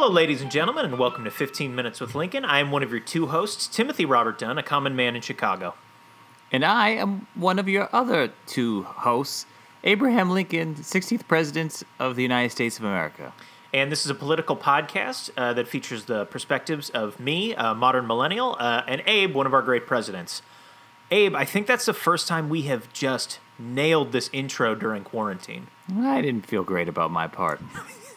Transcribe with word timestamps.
Hello, 0.00 0.12
ladies 0.12 0.40
and 0.40 0.48
gentlemen, 0.48 0.84
and 0.84 0.96
welcome 0.96 1.24
to 1.24 1.30
15 1.32 1.74
Minutes 1.74 2.00
with 2.00 2.14
Lincoln. 2.14 2.44
I 2.44 2.60
am 2.60 2.70
one 2.70 2.84
of 2.84 2.92
your 2.92 3.00
two 3.00 3.26
hosts, 3.26 3.66
Timothy 3.66 4.04
Robert 4.04 4.38
Dunn, 4.38 4.56
a 4.56 4.62
common 4.62 4.94
man 4.94 5.16
in 5.16 5.22
Chicago. 5.22 5.74
And 6.52 6.64
I 6.64 6.90
am 6.90 7.26
one 7.34 7.58
of 7.58 7.68
your 7.68 7.88
other 7.92 8.32
two 8.46 8.84
hosts, 8.84 9.44
Abraham 9.82 10.30
Lincoln, 10.30 10.76
16th 10.76 11.26
President 11.26 11.82
of 11.98 12.14
the 12.14 12.22
United 12.22 12.50
States 12.50 12.78
of 12.78 12.84
America. 12.84 13.32
And 13.74 13.90
this 13.90 14.04
is 14.04 14.10
a 14.12 14.14
political 14.14 14.54
podcast 14.54 15.30
uh, 15.36 15.52
that 15.54 15.66
features 15.66 16.04
the 16.04 16.26
perspectives 16.26 16.90
of 16.90 17.18
me, 17.18 17.54
a 17.54 17.74
modern 17.74 18.06
millennial, 18.06 18.54
uh, 18.60 18.84
and 18.86 19.02
Abe, 19.04 19.34
one 19.34 19.48
of 19.48 19.52
our 19.52 19.62
great 19.62 19.88
presidents. 19.88 20.42
Abe, 21.10 21.34
I 21.34 21.44
think 21.44 21.66
that's 21.66 21.86
the 21.86 21.92
first 21.92 22.28
time 22.28 22.48
we 22.48 22.62
have 22.62 22.92
just 22.92 23.40
nailed 23.58 24.12
this 24.12 24.30
intro 24.32 24.76
during 24.76 25.02
quarantine. 25.02 25.66
I 25.92 26.22
didn't 26.22 26.46
feel 26.46 26.62
great 26.62 26.88
about 26.88 27.10
my 27.10 27.26
part. 27.26 27.60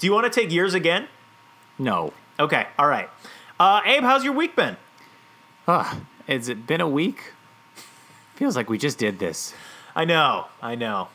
Do 0.00 0.06
you 0.06 0.12
want 0.14 0.32
to 0.32 0.40
take 0.40 0.50
yours 0.50 0.72
again? 0.74 1.06
No. 1.78 2.12
Okay, 2.38 2.66
all 2.78 2.88
right. 2.88 3.08
Uh, 3.60 3.82
Abe, 3.84 4.02
how's 4.02 4.24
your 4.24 4.32
week 4.32 4.56
been? 4.56 4.76
Ugh, 5.68 5.98
has 6.26 6.48
it 6.48 6.66
been 6.66 6.80
a 6.80 6.88
week? 6.88 7.34
Feels 8.36 8.56
like 8.56 8.70
we 8.70 8.78
just 8.78 8.96
did 8.96 9.18
this. 9.18 9.54
I 9.94 10.06
know, 10.06 10.46
I 10.62 10.74
know. 10.74 11.08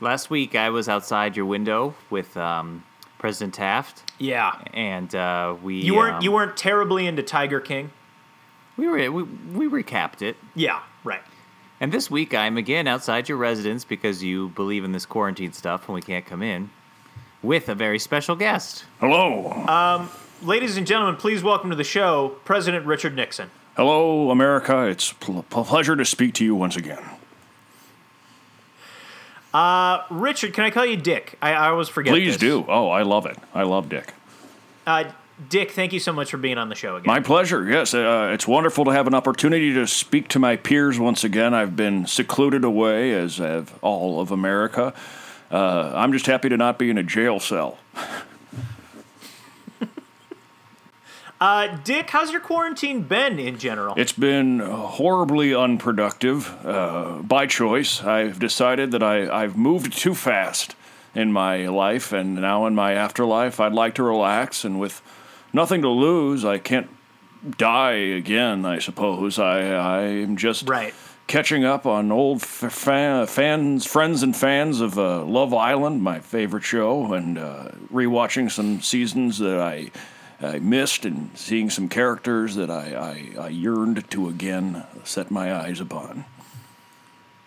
Last 0.00 0.28
week 0.28 0.56
I 0.56 0.70
was 0.70 0.88
outside 0.88 1.36
your 1.36 1.46
window 1.46 1.94
with 2.10 2.36
um, 2.36 2.82
President 3.18 3.54
Taft, 3.54 4.10
Yeah. 4.18 4.60
and 4.74 5.14
uh, 5.14 5.54
we 5.62 5.76
You 5.76 5.94
weren't 5.94 6.16
um, 6.16 6.22
you 6.22 6.32
weren't 6.32 6.56
terribly 6.56 7.06
into 7.06 7.22
Tiger 7.22 7.60
King? 7.60 7.92
we 8.76 8.88
were 8.88 9.12
we, 9.12 9.22
we 9.22 9.82
recapped 9.84 10.22
it. 10.22 10.36
Yeah, 10.56 10.80
right. 11.04 11.22
And 11.78 11.92
this 11.92 12.10
week 12.10 12.34
I'm 12.34 12.56
again 12.56 12.88
outside 12.88 13.28
your 13.28 13.38
residence 13.38 13.84
because 13.84 14.24
you 14.24 14.48
believe 14.50 14.82
in 14.84 14.90
this 14.92 15.06
quarantine 15.06 15.52
stuff 15.52 15.86
and 15.88 15.94
we 15.94 16.00
can't 16.02 16.26
come 16.26 16.42
in 16.42 16.70
with 17.42 17.68
a 17.68 17.74
very 17.74 17.98
special 17.98 18.36
guest. 18.36 18.84
Hello. 19.00 20.08
Ladies 20.42 20.76
and 20.76 20.86
gentlemen, 20.86 21.16
please 21.16 21.42
welcome 21.42 21.68
to 21.70 21.76
the 21.76 21.84
show 21.84 22.36
President 22.44 22.86
Richard 22.86 23.14
Nixon. 23.14 23.50
Hello, 23.76 24.30
America. 24.30 24.86
It's 24.86 25.12
a 25.12 25.14
pl- 25.14 25.42
pleasure 25.42 25.96
to 25.96 26.04
speak 26.04 26.34
to 26.34 26.44
you 26.44 26.54
once 26.54 26.76
again. 26.76 27.02
Richard, 30.10 30.54
can 30.54 30.64
I 30.64 30.70
call 30.70 30.86
you 30.86 30.96
Dick? 30.96 31.36
I, 31.42 31.52
I 31.52 31.68
always 31.68 31.88
forget. 31.88 32.12
Please 32.12 32.34
this. 32.34 32.40
do. 32.40 32.64
Oh, 32.68 32.88
I 32.88 33.02
love 33.02 33.26
it. 33.26 33.36
I 33.54 33.62
love 33.64 33.88
Dick. 33.88 34.14
Uh, 34.86 35.04
Dick, 35.48 35.70
thank 35.70 35.92
you 35.92 36.00
so 36.00 36.12
much 36.12 36.30
for 36.30 36.36
being 36.36 36.58
on 36.58 36.68
the 36.68 36.74
show 36.74 36.96
again. 36.96 37.06
My 37.06 37.20
pleasure. 37.20 37.64
Yes, 37.68 37.94
uh, 37.94 38.30
it's 38.32 38.46
wonderful 38.46 38.84
to 38.84 38.90
have 38.90 39.06
an 39.06 39.14
opportunity 39.14 39.72
to 39.74 39.86
speak 39.86 40.28
to 40.28 40.38
my 40.38 40.56
peers 40.56 40.98
once 40.98 41.24
again. 41.24 41.54
I've 41.54 41.76
been 41.76 42.06
secluded 42.06 42.64
away, 42.64 43.12
as 43.12 43.38
have 43.38 43.72
all 43.82 44.20
of 44.20 44.30
America. 44.30 44.92
Uh, 45.50 45.92
I'm 45.94 46.12
just 46.12 46.26
happy 46.26 46.48
to 46.48 46.56
not 46.56 46.78
be 46.78 46.90
in 46.90 46.98
a 46.98 47.02
jail 47.02 47.40
cell. 47.40 47.78
uh, 51.40 51.76
Dick, 51.82 52.10
how's 52.10 52.30
your 52.30 52.40
quarantine 52.40 53.02
been 53.02 53.40
in 53.40 53.58
general? 53.58 53.94
It's 53.96 54.12
been 54.12 54.60
horribly 54.60 55.52
unproductive 55.52 56.54
uh, 56.64 57.18
by 57.22 57.46
choice. 57.46 58.02
I've 58.04 58.38
decided 58.38 58.92
that 58.92 59.02
I, 59.02 59.42
I've 59.42 59.56
moved 59.56 59.98
too 59.98 60.14
fast 60.14 60.76
in 61.14 61.32
my 61.32 61.66
life, 61.66 62.12
and 62.12 62.36
now 62.36 62.66
in 62.66 62.76
my 62.76 62.92
afterlife, 62.92 63.58
I'd 63.58 63.72
like 63.72 63.96
to 63.96 64.04
relax. 64.04 64.64
And 64.64 64.78
with 64.78 65.02
nothing 65.52 65.82
to 65.82 65.88
lose, 65.88 66.44
I 66.44 66.58
can't 66.58 66.88
die 67.58 67.92
again, 67.92 68.64
I 68.64 68.78
suppose. 68.78 69.38
I, 69.38 69.60
I'm 69.62 70.36
just 70.36 70.68
Right. 70.68 70.94
Catching 71.30 71.64
up 71.64 71.86
on 71.86 72.10
old 72.10 72.42
f- 72.42 72.72
fa- 72.72 73.24
fans, 73.28 73.86
friends, 73.86 74.24
and 74.24 74.36
fans 74.36 74.80
of 74.80 74.98
uh, 74.98 75.24
Love 75.24 75.54
Island, 75.54 76.02
my 76.02 76.18
favorite 76.18 76.64
show, 76.64 77.12
and 77.14 77.38
uh, 77.38 77.70
rewatching 77.92 78.50
some 78.50 78.82
seasons 78.82 79.38
that 79.38 79.58
I. 79.58 79.90
I 80.42 80.58
missed 80.58 81.04
and 81.04 81.28
seeing 81.34 81.68
some 81.68 81.86
characters 81.86 82.54
that 82.54 82.70
I, 82.70 82.94
I, 83.36 83.42
I 83.42 83.48
yearned 83.48 84.10
to 84.12 84.26
again 84.30 84.86
set 85.04 85.30
my 85.30 85.54
eyes 85.54 85.80
upon. 85.80 86.24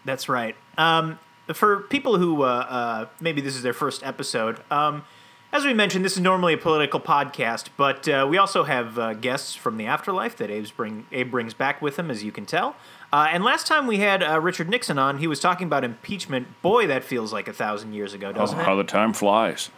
That's 0.06 0.30
right. 0.30 0.56
Um, 0.78 1.18
for 1.52 1.80
people 1.80 2.20
who 2.20 2.44
uh, 2.44 2.46
uh, 2.46 3.06
maybe 3.20 3.42
this 3.42 3.56
is 3.56 3.64
their 3.64 3.74
first 3.74 4.04
episode, 4.04 4.60
um, 4.70 5.04
as 5.52 5.66
we 5.66 5.74
mentioned, 5.74 6.06
this 6.06 6.14
is 6.14 6.20
normally 6.20 6.54
a 6.54 6.58
political 6.58 7.00
podcast, 7.00 7.70
but 7.78 8.08
uh, 8.08 8.28
we 8.30 8.38
also 8.38 8.64
have 8.64 9.00
uh, 9.00 9.14
guests 9.16 9.56
from 9.56 9.78
the 9.78 9.88
afterlife 9.88 10.38
that 10.38 10.50
bring, 10.78 11.08
Abe 11.12 11.32
brings 11.32 11.56
back 11.56 11.82
with 11.82 11.98
him, 11.98 12.12
as 12.12 12.24
you 12.24 12.32
can 12.32 12.46
tell. 12.46 12.76
Uh, 13.14 13.28
and 13.32 13.44
last 13.44 13.68
time 13.68 13.86
we 13.86 14.00
had 14.00 14.24
uh, 14.24 14.40
Richard 14.42 14.68
Nixon 14.68 14.98
on, 14.98 15.20
he 15.20 15.28
was 15.28 15.40
talking 15.40 15.68
about 15.68 15.84
impeachment. 15.84 16.48
Boy, 16.64 16.88
that 16.88 17.04
feels 17.04 17.32
like 17.32 17.48
a 17.48 17.54
thousand 17.54 17.94
years 17.94 18.16
ago, 18.16 18.30
Oh, 18.30 18.34
doesn't 18.34 18.58
how 18.58 18.74
it? 18.74 18.78
the 18.78 18.84
time 18.92 19.14
flies. 19.14 19.70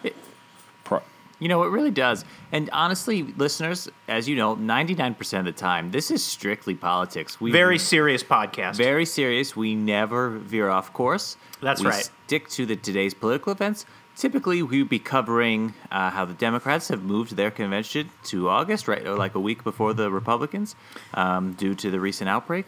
Pro- 0.86 1.02
You 1.40 1.50
know, 1.50 1.64
it 1.64 1.68
really 1.68 1.92
does. 1.92 2.24
And 2.54 2.70
honestly, 2.72 3.24
listeners, 3.24 3.90
as 4.08 4.30
you 4.30 4.38
know, 4.38 4.56
99% 4.56 5.40
of 5.40 5.44
the 5.46 5.52
time, 5.52 5.92
this 5.92 6.12
is 6.12 6.24
strictly 6.24 6.76
politics. 6.76 7.42
We 7.42 7.52
Very 7.52 7.78
serious 7.78 8.24
podcast. 8.24 8.78
very 8.78 9.06
serious. 9.06 9.54
We 9.54 9.76
never 9.76 10.30
veer 10.30 10.70
off 10.70 10.94
course. 10.94 11.36
That's 11.62 11.82
we 11.82 11.88
right. 11.90 12.10
Stick 12.26 12.48
to 12.52 12.66
the 12.66 12.78
today's 12.78 13.14
political 13.14 13.52
events. 13.52 13.86
Typically, 14.16 14.64
we'd 14.64 14.88
be 14.88 14.98
covering 14.98 15.74
uh, 15.92 16.10
how 16.10 16.24
the 16.24 16.34
Democrats 16.34 16.88
have 16.88 17.04
moved 17.04 17.36
their 17.36 17.52
convention 17.52 18.10
to 18.24 18.48
August, 18.48 18.88
right, 18.88 19.06
or 19.06 19.18
like 19.18 19.36
a 19.36 19.42
week 19.42 19.62
before 19.66 19.94
the 19.94 20.10
Republicans, 20.10 20.74
um, 21.16 21.52
due 21.52 21.76
to 21.76 21.92
the 21.92 22.00
recent 22.00 22.30
outbreak, 22.30 22.66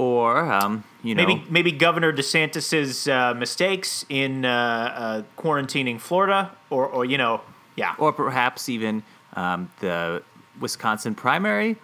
or 0.00 0.38
um, 0.38 0.82
you 1.02 1.14
know, 1.14 1.26
Maybe 1.26 1.44
maybe 1.50 1.72
Governor 1.72 2.10
DeSantis's 2.10 3.06
uh, 3.06 3.34
mistakes 3.34 4.06
in 4.08 4.46
uh, 4.46 4.48
uh, 4.48 5.22
quarantining 5.36 6.00
Florida, 6.00 6.50
or 6.70 6.86
or 6.86 7.04
you 7.04 7.18
know, 7.18 7.42
yeah, 7.76 7.94
or 7.98 8.10
perhaps 8.10 8.70
even 8.70 9.02
um, 9.34 9.70
the 9.80 10.22
Wisconsin 10.58 11.14
primary 11.14 11.76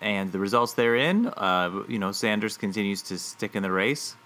and 0.00 0.32
the 0.32 0.40
results 0.40 0.72
therein. 0.72 1.28
Uh, 1.28 1.84
you 1.86 2.00
know, 2.00 2.10
Sanders 2.10 2.56
continues 2.56 3.02
to 3.02 3.18
stick 3.18 3.54
in 3.54 3.62
the 3.62 3.70
race. 3.70 4.16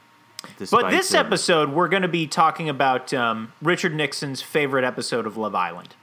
But 0.70 0.90
this 0.90 1.10
the- 1.10 1.18
episode, 1.18 1.70
we're 1.70 1.88
going 1.88 2.02
to 2.02 2.08
be 2.08 2.26
talking 2.26 2.70
about 2.70 3.12
um, 3.12 3.52
Richard 3.60 3.94
Nixon's 3.94 4.40
favorite 4.40 4.84
episode 4.84 5.26
of 5.26 5.36
Love 5.36 5.54
Island. 5.54 5.94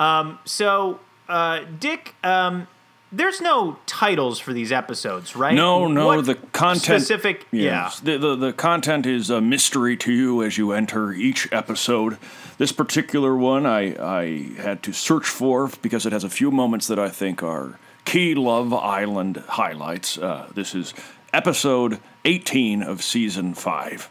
Um, 0.00 0.40
so, 0.44 0.98
uh, 1.28 1.60
Dick, 1.78 2.14
um, 2.24 2.66
there's 3.12 3.40
no 3.40 3.76
titles 3.86 4.38
for 4.38 4.52
these 4.52 4.72
episodes, 4.72 5.36
right? 5.36 5.54
No, 5.54 5.86
no, 5.86 6.06
What 6.06 6.24
the 6.24 6.34
content. 6.34 7.02
specific, 7.02 7.46
Yes, 7.50 8.00
The, 8.00 8.16
the, 8.18 8.36
the 8.36 8.52
content 8.52 9.06
is 9.06 9.28
a 9.30 9.40
mystery 9.40 9.96
to 9.98 10.12
you 10.12 10.42
as 10.42 10.56
you 10.56 10.72
enter 10.72 11.12
each 11.12 11.52
episode. 11.52 12.16
This 12.58 12.72
particular 12.72 13.36
one 13.36 13.66
I, 13.66 13.94
I 14.00 14.52
had 14.60 14.82
to 14.84 14.92
search 14.92 15.26
for 15.26 15.70
because 15.82 16.06
it 16.06 16.12
has 16.12 16.24
a 16.24 16.30
few 16.30 16.50
moments 16.50 16.86
that 16.86 16.98
I 16.98 17.10
think 17.10 17.42
are 17.42 17.78
key 18.04 18.34
Love 18.34 18.72
Island 18.72 19.42
highlights. 19.48 20.18
Uh, 20.18 20.48
this 20.54 20.74
is 20.74 20.94
episode 21.32 22.00
18 22.24 22.82
of 22.82 23.02
season 23.02 23.54
5. 23.54 24.08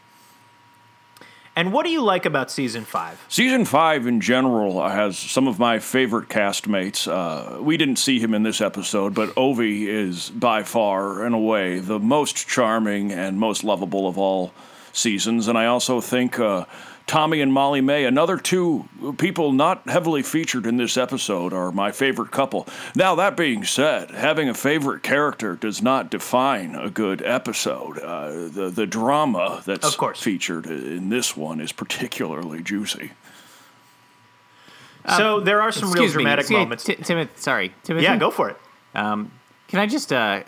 And 1.56 1.74
what 1.74 1.86
do 1.86 1.92
you 1.92 2.02
like 2.02 2.26
about 2.26 2.50
season 2.50 2.86
five? 2.86 3.24
Season 3.28 3.66
five 3.66 4.08
in 4.08 4.22
general 4.22 4.88
has 4.88 5.18
some 5.18 5.48
of 5.50 5.60
my 5.60 5.80
favorite 5.80 6.30
castmates. 6.30 7.12
Uh, 7.12 7.62
we 7.62 7.76
didn't 7.76 7.98
see 7.98 8.20
him 8.20 8.34
in 8.34 8.44
this 8.44 8.62
episode, 8.62 9.14
but 9.14 9.34
Ovie 9.38 9.90
is 9.90 10.30
by 10.30 10.64
far, 10.64 11.26
in 11.26 11.34
a 11.34 11.40
way, 11.40 11.80
the 11.80 12.00
most 12.00 12.48
charming 12.48 13.12
and 13.12 13.38
most 13.38 13.66
lovable 13.66 14.08
of 14.08 14.18
all 14.18 14.54
seasons. 14.94 15.50
And 15.50 15.58
I 15.58 15.66
also 15.66 16.00
think 16.00 16.40
uh, 16.40 16.66
Tommy 17.08 17.42
and 17.42 17.52
Molly-Mae, 17.52 18.06
another 18.06 18.38
two 18.38 18.88
people 19.18 19.52
not 19.52 19.88
heavily 19.90 20.24
featured 20.24 20.66
in 20.66 20.78
this 20.78 20.96
episode, 20.96 21.52
are 21.52 21.72
my 21.72 21.92
favorite 21.92 22.32
couple. 22.32 22.68
Now, 22.96 23.16
that 23.16 23.36
being 23.36 23.66
said, 23.66 24.12
having 24.12 24.48
a 24.48 24.54
favorite 24.54 25.04
character 25.04 25.56
does 25.56 25.82
not 25.82 26.10
define 26.10 26.74
a 26.76 26.90
good 26.90 27.22
episode. 27.22 28.00
Uh, 28.00 28.30
the, 28.48 28.72
the 28.74 28.88
drama 28.88 29.62
that's 29.66 29.86
Of 29.86 29.98
course. 29.98 30.22
featured 30.22 30.68
in 30.68 31.10
this 31.10 31.36
one 31.36 31.60
is 31.60 31.72
particularly 31.74 32.62
juicy. 32.64 33.12
so 35.18 35.40
there 35.40 35.62
are 35.62 35.72
some 35.72 35.92
real 35.92 36.04
Um, 36.04 36.06
Excuse 36.06 36.16
me, 36.16 36.24
dramatic 36.24 36.50
me, 36.50 36.56
moments. 36.58 36.84
Ti- 36.86 36.96
Timoth- 36.96 37.38
sorry, 37.38 37.74
Timothy. 37.84 38.04
yeah, 38.06 38.16
go 38.18 38.32
for 38.32 38.50
it. 38.52 38.58
Um, 38.96 39.32
can 39.68 39.80
I 39.80 39.86
just 39.88 40.14
uh, 40.14 40.44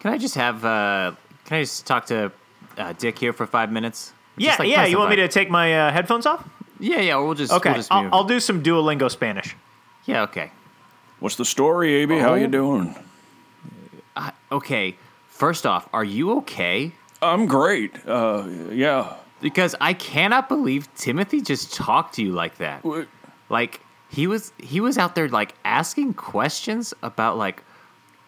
can 0.00 0.12
I 0.12 0.18
just 0.18 0.34
have 0.34 0.64
uh, 0.64 1.12
can 1.46 1.58
I 1.58 1.62
just 1.62 1.86
talk 1.86 2.06
to 2.06 2.32
uh, 2.76 2.92
Dick 2.98 3.18
here 3.18 3.32
for 3.32 3.46
five 3.46 3.70
minutes? 3.70 4.12
Yeah, 4.36 4.56
like, 4.58 4.68
yeah. 4.68 4.84
You 4.86 4.98
want 4.98 5.10
me 5.10 5.16
to 5.16 5.28
take 5.28 5.48
my 5.50 5.74
uh, 5.88 5.92
headphones 5.92 6.26
off? 6.26 6.46
Yeah, 6.80 7.00
yeah. 7.00 7.16
We'll 7.16 7.34
just 7.34 7.52
Okay, 7.52 7.70
We'll 7.70 7.78
just 7.78 7.92
I'll. 7.92 8.08
I'll 8.12 8.24
do 8.24 8.40
some 8.40 8.62
Duolingo 8.62 9.10
Spanish. 9.10 9.54
yeah, 10.06 10.22
okay. 10.22 10.50
What's 11.20 11.36
the 11.36 11.44
story, 11.44 11.94
AB? 12.02 12.18
How 12.18 12.34
you 12.34 12.46
Oh. 12.46 12.50
doing? 12.50 12.96
Okay. 14.52 14.96
First 15.28 15.66
off, 15.66 15.88
are 15.92 16.04
you 16.04 16.32
okay? 16.38 16.92
I'm 17.20 17.46
great. 17.46 17.92
Uh, 18.06 18.44
yeah. 18.70 19.14
Because 19.40 19.74
I 19.80 19.92
cannot 19.94 20.48
believe 20.48 20.92
Timothy 20.94 21.40
just 21.40 21.74
talked 21.74 22.14
to 22.16 22.22
you 22.22 22.32
like 22.32 22.58
that. 22.58 22.82
W- 22.82 23.06
Like 23.48 23.80
he 24.08 24.26
was 24.26 24.52
he 24.58 24.80
was 24.80 24.96
out 24.96 25.14
there 25.14 25.28
like 25.28 25.54
asking 25.64 26.14
questions 26.14 26.94
about 27.02 27.36
like 27.36 27.62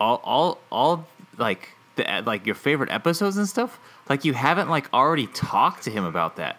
all 0.01 0.21
all 0.25 0.59
all 0.71 1.07
like 1.39 1.71
the 1.97 2.23
like 2.25 2.47
your 2.47 2.55
favorite 2.55 2.91
episodes 2.91 3.37
and 3.37 3.49
stuff. 3.49 3.79
Like 4.09 4.25
you 4.25 4.35
haven't 4.35 4.71
like 4.71 4.93
already 4.95 5.27
talked 5.29 5.83
to 5.85 5.91
him 5.91 6.05
about 6.05 6.37
that. 6.37 6.59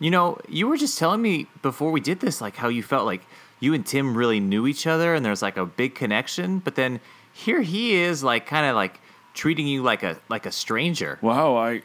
You 0.00 0.10
know, 0.10 0.38
you 0.48 0.68
were 0.68 0.76
just 0.76 0.98
telling 0.98 1.22
me 1.22 1.46
before 1.62 1.90
we 1.90 2.00
did 2.00 2.20
this 2.20 2.40
like 2.40 2.56
how 2.56 2.68
you 2.68 2.82
felt 2.82 3.04
like 3.06 3.22
you 3.60 3.74
and 3.74 3.84
Tim 3.84 4.16
really 4.16 4.40
knew 4.40 4.66
each 4.66 4.86
other 4.86 5.14
and 5.14 5.24
there's 5.24 5.42
like 5.42 5.56
a 5.56 5.66
big 5.66 5.94
connection, 5.94 6.58
but 6.60 6.74
then 6.74 7.00
here 7.32 7.62
he 7.62 7.94
is 7.94 8.22
like 8.22 8.46
kind 8.46 8.66
of 8.66 8.74
like 8.76 9.00
treating 9.34 9.66
you 9.66 9.82
like 9.82 10.02
a 10.02 10.18
like 10.28 10.46
a 10.46 10.52
stranger. 10.52 11.18
Wow, 11.22 11.56
I, 11.56 11.82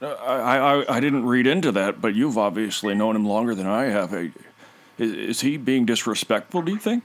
I, 0.00 0.06
I, 0.06 0.96
I 0.96 1.00
didn't 1.00 1.24
read 1.24 1.46
into 1.46 1.72
that, 1.72 2.00
but 2.00 2.14
you've 2.14 2.38
obviously 2.38 2.94
known 2.94 3.16
him 3.16 3.26
longer 3.26 3.54
than 3.54 3.66
I 3.66 3.84
have. 3.84 4.12
Is, 4.14 4.32
is 4.98 5.40
he 5.40 5.56
being 5.56 5.86
disrespectful? 5.86 6.62
Do 6.62 6.72
you 6.72 6.78
think? 6.78 7.04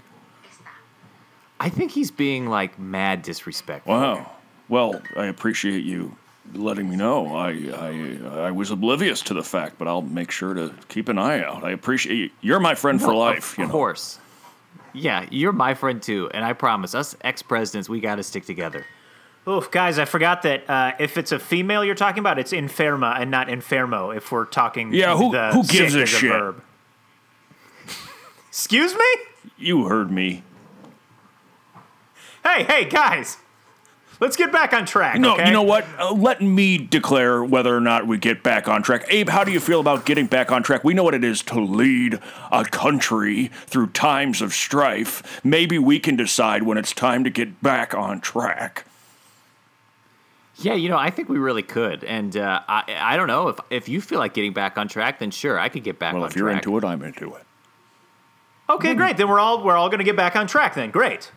I 1.59 1.69
think 1.69 1.91
he's 1.91 2.12
being 2.12 2.47
like 2.47 2.80
mad 2.80 3.21
disrespectful. 3.21 3.94
Wow. 3.94 4.31
Well, 4.69 5.01
I 5.18 5.25
appreciate 5.25 5.83
you 5.83 6.16
letting 6.54 6.89
me 6.89 6.95
know. 6.95 7.36
I, 7.36 7.50
I, 7.75 8.48
I 8.48 8.51
was 8.51 8.71
oblivious 8.71 9.21
to 9.24 9.33
the 9.33 9.44
fact, 9.44 9.77
but 9.77 9.88
I'll 9.88 10.01
make 10.01 10.31
sure 10.31 10.54
to 10.54 10.74
keep 10.88 11.10
an 11.10 11.18
eye 11.18 11.44
out. 11.44 11.63
I 11.63 11.71
appreciate 11.71 12.16
you. 12.16 12.30
You're 12.42 12.60
my 12.60 12.75
friend 12.75 13.01
for 13.01 13.13
life. 13.13 13.54
Of 13.54 13.57
you 13.60 13.66
know. 13.66 13.71
course. 13.71 14.19
Yeah, 14.94 15.27
you're 15.30 15.51
my 15.51 15.74
friend 15.75 16.01
too, 16.01 16.30
and 16.33 16.44
I 16.45 16.54
promise 16.54 16.95
us 16.95 17.16
ex 17.21 17.42
presidents 17.42 17.89
we 17.89 18.00
got 18.00 18.16
to 18.16 18.24
stick 18.24 18.45
together. 18.45 18.86
Oof, 19.48 19.71
guys, 19.71 19.98
I 20.00 20.06
forgot 20.06 20.42
that 20.44 20.69
uh, 20.69 20.94
if 21.00 21.18
it's 21.18 21.31
a 21.31 21.39
female 21.39 21.83
you're 21.86 21.95
talking 21.95 22.19
about, 22.19 22.38
it's 22.38 22.51
enferma 22.51 23.19
and 23.19 23.31
not 23.31 23.48
enfermo. 23.48 24.15
If 24.15 24.31
we're 24.31 24.45
talking, 24.45 24.94
Yeah, 24.94 25.15
who- 25.15 25.31
the 25.31 25.51
who 25.51 25.63
gives 25.65 25.94
sick 25.94 26.00
a 26.00 26.04
as 26.04 26.10
shit? 26.10 26.31
verb. 26.31 26.63
Excuse 28.48 28.94
me? 28.95 29.06
You 29.57 29.86
heard 29.86 30.12
me. 30.12 30.44
Hey, 32.44 32.63
hey, 32.63 32.86
guys, 32.86 33.38
let's 34.19 34.36
get 34.36 34.51
back 34.51 34.74
on 34.74 34.86
track. 34.86 35.19
No, 35.19 35.33
okay? 35.33 35.48
you 35.48 35.51
know 35.51 35.63
what? 35.63 35.86
Uh, 35.98 36.13
let 36.13 36.42
me 36.42 36.77
declare 36.77 37.44
whether 37.44 37.75
or 37.75 37.81
not 37.81 38.07
we 38.07 38.18
get 38.18 38.44
back 38.44 38.68
on 38.68 38.83
track. 38.83 39.06
Abe, 39.10 39.30
how 39.30 39.44
do 39.44 39.51
you 39.51 39.60
feel 39.60 39.80
about 39.80 40.06
getting 40.06 40.27
back 40.27 40.51
on 40.51 40.63
track? 40.63 40.83
We 40.83 40.94
know 40.94 41.04
what 41.04 41.13
it 41.13 41.24
is 41.24 41.42
to 41.44 41.60
lead 41.60 42.19
a 42.51 42.66
country 42.66 43.48
through 43.66 43.88
times 43.88 44.42
of 44.42 44.54
strife. 44.54 45.44
Maybe 45.44 45.77
we 45.77 46.00
can 46.00 46.16
decide 46.16 46.63
when 46.63 46.77
it's 46.77 46.94
time 46.94 47.24
to 47.24 47.30
get 47.30 47.62
back 47.62 47.94
on 47.94 48.21
track. 48.21 48.86
Yeah, 50.62 50.74
you 50.74 50.89
know, 50.89 50.98
I 50.98 51.10
think 51.10 51.30
we 51.30 51.38
really 51.38 51.63
could, 51.63 52.04
and 52.04 52.36
uh, 52.36 52.60
I 52.68 52.83
I 53.00 53.15
don't 53.15 53.27
know 53.27 53.48
if 53.48 53.60
if 53.69 53.88
you 53.88 54.01
feel 54.01 54.19
like 54.19 54.33
getting 54.33 54.51
back 54.51 54.77
on 54.77 54.89
track, 54.89 55.19
then 55.19 55.31
sure, 55.31 55.57
I 55.57 55.69
could 55.69 55.86
get 55.86 56.00
back 56.00 56.13
on 56.13 56.19
track. 56.19 56.22
Well, 56.22 56.30
if 56.30 56.36
you're 56.36 56.50
track. 56.50 56.65
into 56.65 56.77
it, 56.77 56.83
I'm 56.83 57.01
into 57.01 57.33
it. 57.36 57.44
Okay, 58.69 58.94
great. 58.94 59.15
Then 59.15 59.30
we're 59.30 59.39
all 59.39 59.63
we're 59.63 59.77
all 59.77 59.88
going 59.88 60.00
to 60.00 60.04
get 60.04 60.18
back 60.18 60.36
on 60.36 60.48
track. 60.48 60.75
Then 60.75 60.92
great. 60.92 61.31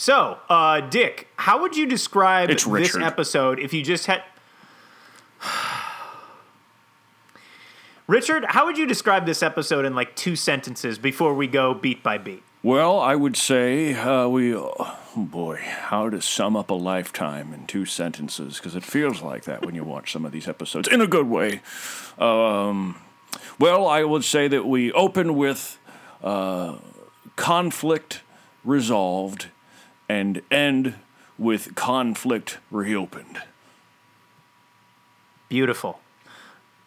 So, 0.00 0.38
uh, 0.48 0.80
Dick, 0.80 1.28
how 1.36 1.60
would 1.60 1.76
you 1.76 1.84
describe 1.84 2.48
this 2.48 2.96
episode 2.96 3.58
if 3.60 3.74
you 3.74 3.82
just 3.82 4.06
had? 4.06 4.22
Richard, 8.06 8.46
how 8.48 8.64
would 8.64 8.78
you 8.78 8.86
describe 8.86 9.26
this 9.26 9.42
episode 9.42 9.84
in 9.84 9.94
like 9.94 10.16
two 10.16 10.36
sentences 10.36 10.98
before 10.98 11.34
we 11.34 11.46
go 11.46 11.74
beat 11.74 12.02
by 12.02 12.16
beat? 12.16 12.42
Well, 12.62 12.98
I 12.98 13.14
would 13.14 13.36
say 13.36 13.92
uh, 13.92 14.26
we. 14.28 14.54
Oh 14.54 14.96
boy, 15.14 15.60
how 15.60 16.08
to 16.08 16.22
sum 16.22 16.56
up 16.56 16.70
a 16.70 16.74
lifetime 16.74 17.52
in 17.52 17.66
two 17.66 17.84
sentences? 17.84 18.56
Because 18.56 18.74
it 18.74 18.84
feels 18.84 19.20
like 19.20 19.44
that 19.44 19.66
when 19.66 19.74
you 19.74 19.84
watch 19.84 20.12
some 20.12 20.24
of 20.24 20.32
these 20.32 20.48
episodes 20.48 20.88
in 20.88 21.02
a 21.02 21.06
good 21.06 21.28
way. 21.28 21.60
Um, 22.18 22.96
well, 23.58 23.86
I 23.86 24.04
would 24.04 24.24
say 24.24 24.48
that 24.48 24.64
we 24.64 24.92
open 24.92 25.36
with 25.36 25.78
uh, 26.24 26.76
conflict 27.36 28.22
resolved 28.64 29.48
and 30.10 30.42
end 30.50 30.94
with 31.38 31.76
conflict 31.76 32.58
reopened. 32.70 33.40
Beautiful. 35.48 36.00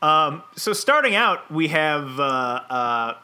Um, 0.02 0.44
so 0.58 0.74
starting 0.74 1.16
out, 1.16 1.50
we 1.50 1.70
have 1.70 2.20
uh, 2.20 2.24
uh, 2.24 3.18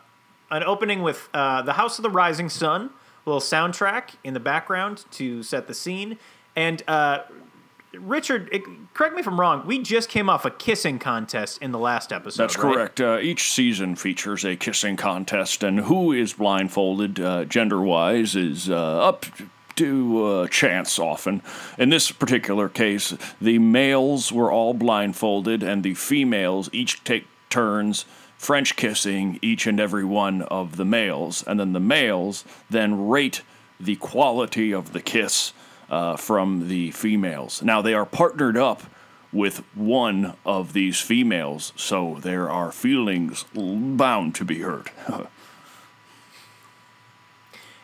an 0.51 0.63
opening 0.63 1.01
with 1.03 1.27
uh, 1.33 1.63
the 1.63 1.73
House 1.73 1.99
of 1.99 2.03
the 2.03 2.09
Rising 2.09 2.47
Sun, 2.47 2.89
a 3.25 3.29
little 3.29 3.41
soundtrack 3.41 4.15
in 4.23 4.33
the 4.33 4.39
background 4.39 5.03
to 5.11 5.43
set 5.43 5.67
the 5.67 5.73
scene, 5.73 6.17
and 6.55 6.81
uh, 6.87 7.19
Richard, 7.93 8.47
it, 8.53 8.63
correct 8.93 9.15
me 9.15 9.19
if 9.19 9.27
I'm 9.27 9.39
wrong. 9.39 9.65
We 9.65 9.79
just 9.79 10.07
came 10.07 10.29
off 10.29 10.45
a 10.45 10.51
kissing 10.51 10.99
contest 10.99 11.61
in 11.61 11.71
the 11.73 11.79
last 11.79 12.13
episode. 12.13 12.43
That's 12.43 12.57
right? 12.57 12.73
correct. 12.73 13.01
Uh, 13.01 13.19
each 13.19 13.51
season 13.51 13.95
features 13.95 14.45
a 14.45 14.55
kissing 14.55 14.95
contest, 14.95 15.61
and 15.61 15.81
who 15.81 16.13
is 16.13 16.33
blindfolded, 16.33 17.19
uh, 17.19 17.45
gender 17.45 17.81
wise, 17.81 18.35
is 18.35 18.69
uh, 18.69 18.75
up 18.75 19.25
to 19.79 20.25
uh, 20.25 20.47
chance 20.49 20.99
often. 20.99 21.41
In 21.77 21.89
this 21.89 22.11
particular 22.11 22.67
case, 22.67 23.15
the 23.39 23.59
males 23.59 24.29
were 24.29 24.51
all 24.51 24.73
blindfolded, 24.73 25.63
and 25.63 25.83
the 25.83 25.93
females 25.93 26.69
each 26.73 27.01
take 27.05 27.25
turns. 27.49 28.03
French 28.37 28.75
kissing 28.75 29.39
each 29.41 29.67
and 29.67 29.79
every 29.79 30.03
one 30.03 30.41
of 30.43 30.75
the 30.75 30.85
males, 30.85 31.43
and 31.47 31.59
then 31.59 31.73
the 31.73 31.79
males 31.79 32.45
then 32.69 33.07
rate 33.07 33.41
the 33.79 33.95
quality 33.97 34.73
of 34.73 34.91
the 34.91 35.01
kiss 35.01 35.53
uh, 35.89 36.17
from 36.17 36.67
the 36.67 36.91
females. 36.91 37.61
Now 37.61 37.81
they 37.81 37.93
are 37.93 38.05
partnered 38.05 38.57
up 38.57 38.83
with 39.31 39.63
one 39.75 40.35
of 40.45 40.73
these 40.73 40.99
females, 40.99 41.71
so 41.75 42.17
there 42.21 42.49
are 42.49 42.71
feelings 42.71 43.45
bound 43.53 44.35
to 44.35 44.45
be 44.45 44.59
hurt. 44.59 44.89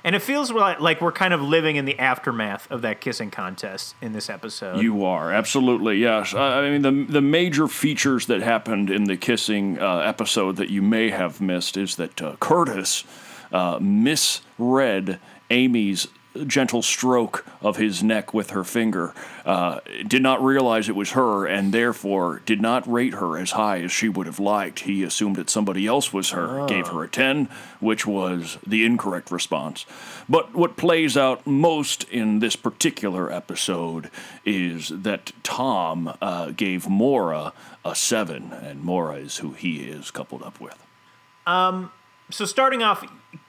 And 0.06 0.16
it 0.16 0.22
feels 0.22 0.52
like, 0.52 1.02
we're 1.02 1.12
kind 1.12 1.34
of 1.34 1.42
living 1.42 1.78
in 1.78 1.86
the 1.86 1.98
aftermath 1.98 2.69
of 2.69 2.84
that 2.84 3.02
kissing 3.02 3.31
contest 3.31 3.96
in 4.04 4.13
this 4.13 4.30
episode. 4.30 4.80
you 4.80 5.04
are 5.04 5.31
absolutely 5.31 5.98
yes. 5.98 6.36
I 6.36 6.60
I 6.60 6.69
mean 6.69 6.84
the 6.84 7.12
the 7.12 7.22
major 7.22 7.68
features 7.68 8.28
that 8.28 8.44
happened 8.44 8.92
in 8.92 9.06
the 9.06 9.18
kissing 9.18 9.80
uh, 9.80 9.98
episode 9.98 10.57
that 10.57 10.69
you 10.69 10.84
may 10.84 11.10
have 11.10 11.42
missed 11.42 11.75
is 11.75 11.96
that 11.96 12.22
uh, 12.22 12.36
Curtis 12.40 13.04
uh, 13.52 13.80
misread 13.81 15.19
Amy's 15.50 16.08
gentle 16.46 16.82
stroke 16.82 17.46
of 17.62 17.78
his 17.78 18.04
neck 18.04 18.34
with 18.34 18.50
her 18.52 18.64
finger, 18.64 19.14
uh, 19.46 19.80
did 20.08 20.22
not 20.22 20.44
realize 20.44 20.90
it 20.90 20.96
was 20.96 21.12
her, 21.12 21.46
and 21.46 21.74
therefore 21.74 22.42
did 22.46 22.62
not 22.62 22.90
rate 22.92 23.14
her 23.16 23.38
as 23.38 23.52
high 23.52 23.82
as 23.82 23.92
she 23.92 24.10
would 24.10 24.26
have 24.26 24.40
liked. 24.40 24.80
He 24.82 25.04
assumed 25.04 25.36
that 25.38 25.50
somebody 25.50 25.88
else 25.88 26.12
was 26.12 26.32
her, 26.32 26.66
gave 26.68 26.88
her 26.88 27.04
a 27.04 27.08
10, 27.08 27.46
which 27.80 28.06
was 28.06 28.58
the 28.66 28.86
incorrect 28.86 29.32
response. 29.32 29.86
But 30.27 30.54
what 30.54 30.77
plays 30.77 31.15
out 31.15 31.46
most 31.46 32.04
in 32.06 32.39
this 32.39 32.56
particular 32.56 33.32
episode 33.32 34.10
is 34.44 34.89
that 34.89 35.32
Tom 35.44 36.15
uh, 36.22 36.51
gave 36.51 36.88
Maura 36.89 37.54
a 37.84 37.96
7, 37.96 38.51
and 38.51 38.84
Maura 38.84 39.15
is 39.15 39.38
who 39.38 39.51
he 39.51 39.84
is 39.84 40.12
coupled 40.12 40.44
up 40.44 40.60
with. 40.60 40.86
So 42.32 42.46
starting 42.46 42.82
off, 42.82 43.05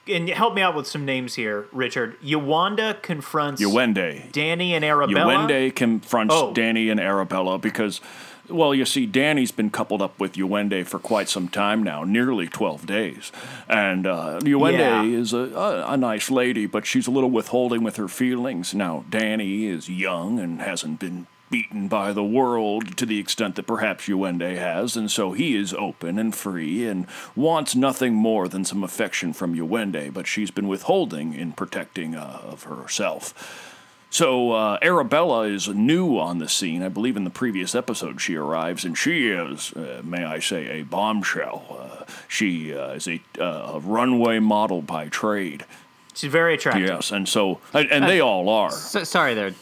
and 0.07 0.29
help 0.29 0.53
me 0.53 0.61
out 0.61 0.75
with 0.75 0.87
some 0.87 1.03
names 1.05 1.35
here, 1.35 1.67
Richard. 1.71 2.19
Yawanda 2.21 3.01
confronts 3.01 3.61
Yewande. 3.61 4.31
Danny 4.31 4.73
and 4.75 4.85
Arabella. 4.85 5.33
Yewande 5.33 5.75
confronts 5.75 6.33
Oh. 6.35 6.53
Danny 6.53 6.89
and 6.89 6.99
Arabella 6.99 7.57
because, 7.57 7.99
well, 8.47 8.73
you 8.75 8.85
see, 8.85 9.05
Danny's 9.05 9.51
been 9.51 9.69
coupled 9.69 10.01
up 10.01 10.17
with 10.19 10.33
Yewande 10.33 10.85
for 10.85 10.99
quite 10.99 11.27
some 11.27 11.47
time 11.49 11.81
now, 11.83 12.03
nearly 12.03 12.47
12 12.47 12.85
days. 12.85 13.31
And 13.67 14.05
uh, 14.07 14.39
Yeah. 14.45 15.03
is 15.03 15.33
a, 15.33 15.37
a, 15.55 15.93
a 15.93 15.97
nice 15.97 16.29
lady, 16.29 16.67
but 16.67 16.85
she's 16.85 17.07
a 17.07 17.11
little 17.11 17.31
withholding 17.31 17.83
with 17.83 17.95
her 17.97 18.07
feelings. 18.07 18.73
Now, 18.75 19.03
Danny 19.09 19.65
is 19.65 19.89
young 19.89 20.39
and 20.39 20.61
hasn't 20.61 20.99
been 20.99 21.27
beaten 21.49 21.87
by 21.87 22.11
the 22.13 22.23
world 22.23 22.97
to 22.97 23.05
the 23.05 23.19
extent 23.19 23.55
that 23.55 23.67
perhaps 23.67 24.07
Yewande 24.07 24.57
has, 24.57 24.97
and 24.97 25.09
so 25.09 25.31
he 25.31 25.55
is 25.55 25.73
open 25.73 26.19
and 26.19 26.35
free 26.35 26.85
and 26.87 27.07
wants 27.35 27.75
nothing 27.75 28.13
more 28.13 28.47
than 28.47 28.65
some 28.65 28.83
affection 28.83 29.33
from 29.33 29.55
Yewande, 29.55 30.13
but 30.13 30.27
she's 30.27 30.51
been 30.51 30.67
withholding 30.67 31.33
in 31.33 31.53
protecting 31.53 32.15
uh, 32.15 32.41
of 32.43 32.63
herself. 32.63 33.73
So 34.09 34.51
uh, 34.53 34.77
Arabella 34.81 35.43
is 35.43 35.67
new 35.67 36.17
on 36.17 36.39
the 36.39 36.47
scene. 36.47 36.81
I 36.81 36.89
believe 36.89 37.17
in 37.17 37.25
the 37.25 37.29
previous 37.29 37.75
episode 37.75 38.21
she 38.21 38.35
arrives, 38.35 38.85
and 38.85 38.97
she 38.97 39.27
is, 39.27 39.73
uh, 39.73 40.01
may 40.03 40.23
I 40.23 40.39
say, 40.39 40.79
a 40.79 40.83
bombshell. 40.83 41.77
Uh, 41.79 42.11
she 42.27 42.73
uh, 42.73 42.93
is 42.93 43.07
a, 43.07 43.21
uh, 43.39 43.73
a 43.73 43.79
runway 43.79 44.39
model 44.39 44.81
by 44.81 45.09
trade. 45.09 45.65
She's 46.13 46.31
very 46.31 46.55
attractive. 46.55 46.87
Yes, 46.87 47.11
and 47.11 47.27
so 47.29 47.59
and, 47.73 47.91
and 47.91 48.05
they 48.05 48.19
all 48.19 48.49
are. 48.49 48.71
So, 48.71 49.03
sorry 49.03 49.33
there. 49.35 49.53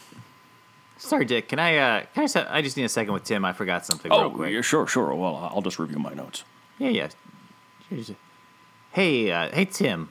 Sorry, 0.98 1.24
Dick. 1.24 1.48
Can 1.48 1.58
I? 1.58 1.76
Uh, 1.76 2.04
can 2.14 2.22
I? 2.24 2.26
se- 2.26 2.46
I 2.48 2.62
just 2.62 2.76
need 2.76 2.84
a 2.84 2.88
second 2.88 3.12
with 3.12 3.24
Tim. 3.24 3.44
I 3.44 3.52
forgot 3.52 3.84
something 3.84 4.10
real 4.10 4.20
Oh, 4.22 4.30
quick. 4.30 4.52
yeah, 4.52 4.60
sure, 4.62 4.86
sure. 4.86 5.14
Well, 5.14 5.50
I'll 5.54 5.62
just 5.62 5.78
review 5.78 5.98
my 5.98 6.14
notes. 6.14 6.44
Yeah, 6.78 6.88
yeah. 6.88 7.08
Here's 7.90 8.10
a- 8.10 8.16
Hey, 8.92 9.30
uh, 9.30 9.50
hey, 9.50 9.66
Tim. 9.66 10.08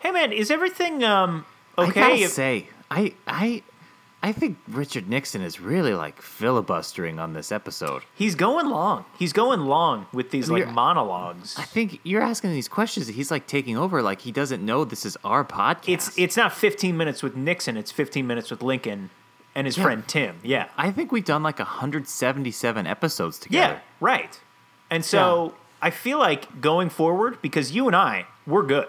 Hey 0.00 0.10
man, 0.12 0.32
is 0.32 0.50
everything 0.50 1.02
um 1.04 1.44
I 1.78 1.82
okay? 1.84 2.00
gotta 2.00 2.14
if- 2.14 2.30
say, 2.30 2.68
I, 2.90 3.14
I, 3.26 3.62
I 4.22 4.32
think 4.32 4.58
Richard 4.68 5.08
Nixon 5.08 5.42
is 5.42 5.60
really 5.60 5.94
like 5.94 6.20
filibustering 6.22 7.18
on 7.18 7.32
this 7.32 7.50
episode. 7.50 8.02
He's 8.14 8.34
going 8.36 8.66
long. 8.68 9.04
He's 9.18 9.32
going 9.32 9.60
long 9.62 10.06
with 10.12 10.30
these 10.30 10.48
like 10.50 10.60
You're- 10.60 10.72
monologues. 10.72 11.56
I 11.58 11.62
think 11.64 12.00
you're 12.04 12.22
asking 12.22 12.52
these 12.52 12.68
questions. 12.68 13.08
He's 13.08 13.30
like 13.30 13.46
taking 13.46 13.76
over, 13.76 14.02
like 14.02 14.20
he 14.22 14.30
doesn't 14.32 14.64
know 14.64 14.84
this 14.84 15.04
is 15.06 15.16
our 15.24 15.44
podcast. 15.44 15.88
It's 15.88 16.18
it's 16.18 16.36
not 16.36 16.52
15 16.52 16.96
minutes 16.96 17.22
with 17.22 17.36
Nixon. 17.36 17.76
It's 17.76 17.90
15 17.92 18.26
minutes 18.26 18.50
with 18.50 18.62
Lincoln 18.62 19.10
and 19.54 19.66
his 19.66 19.76
Yeah. 19.76 19.82
friend 19.84 20.06
Tim. 20.08 20.38
Yeah. 20.42 20.68
I 20.76 20.90
think 20.90 21.12
we've 21.12 21.24
done 21.24 21.42
like 21.42 21.58
177 21.58 22.86
episodes 22.86 23.38
together. 23.38 23.74
Yeah. 23.74 23.80
Right. 24.00 24.40
And 24.90 25.04
so 25.04 25.54
I 25.80 25.90
feel 25.90 26.18
like 26.18 26.60
going 26.60 26.88
forward 26.90 27.40
because 27.42 27.72
you 27.72 27.86
and 27.86 27.96
I 27.96 28.26
we're 28.46 28.62
good. 28.64 28.88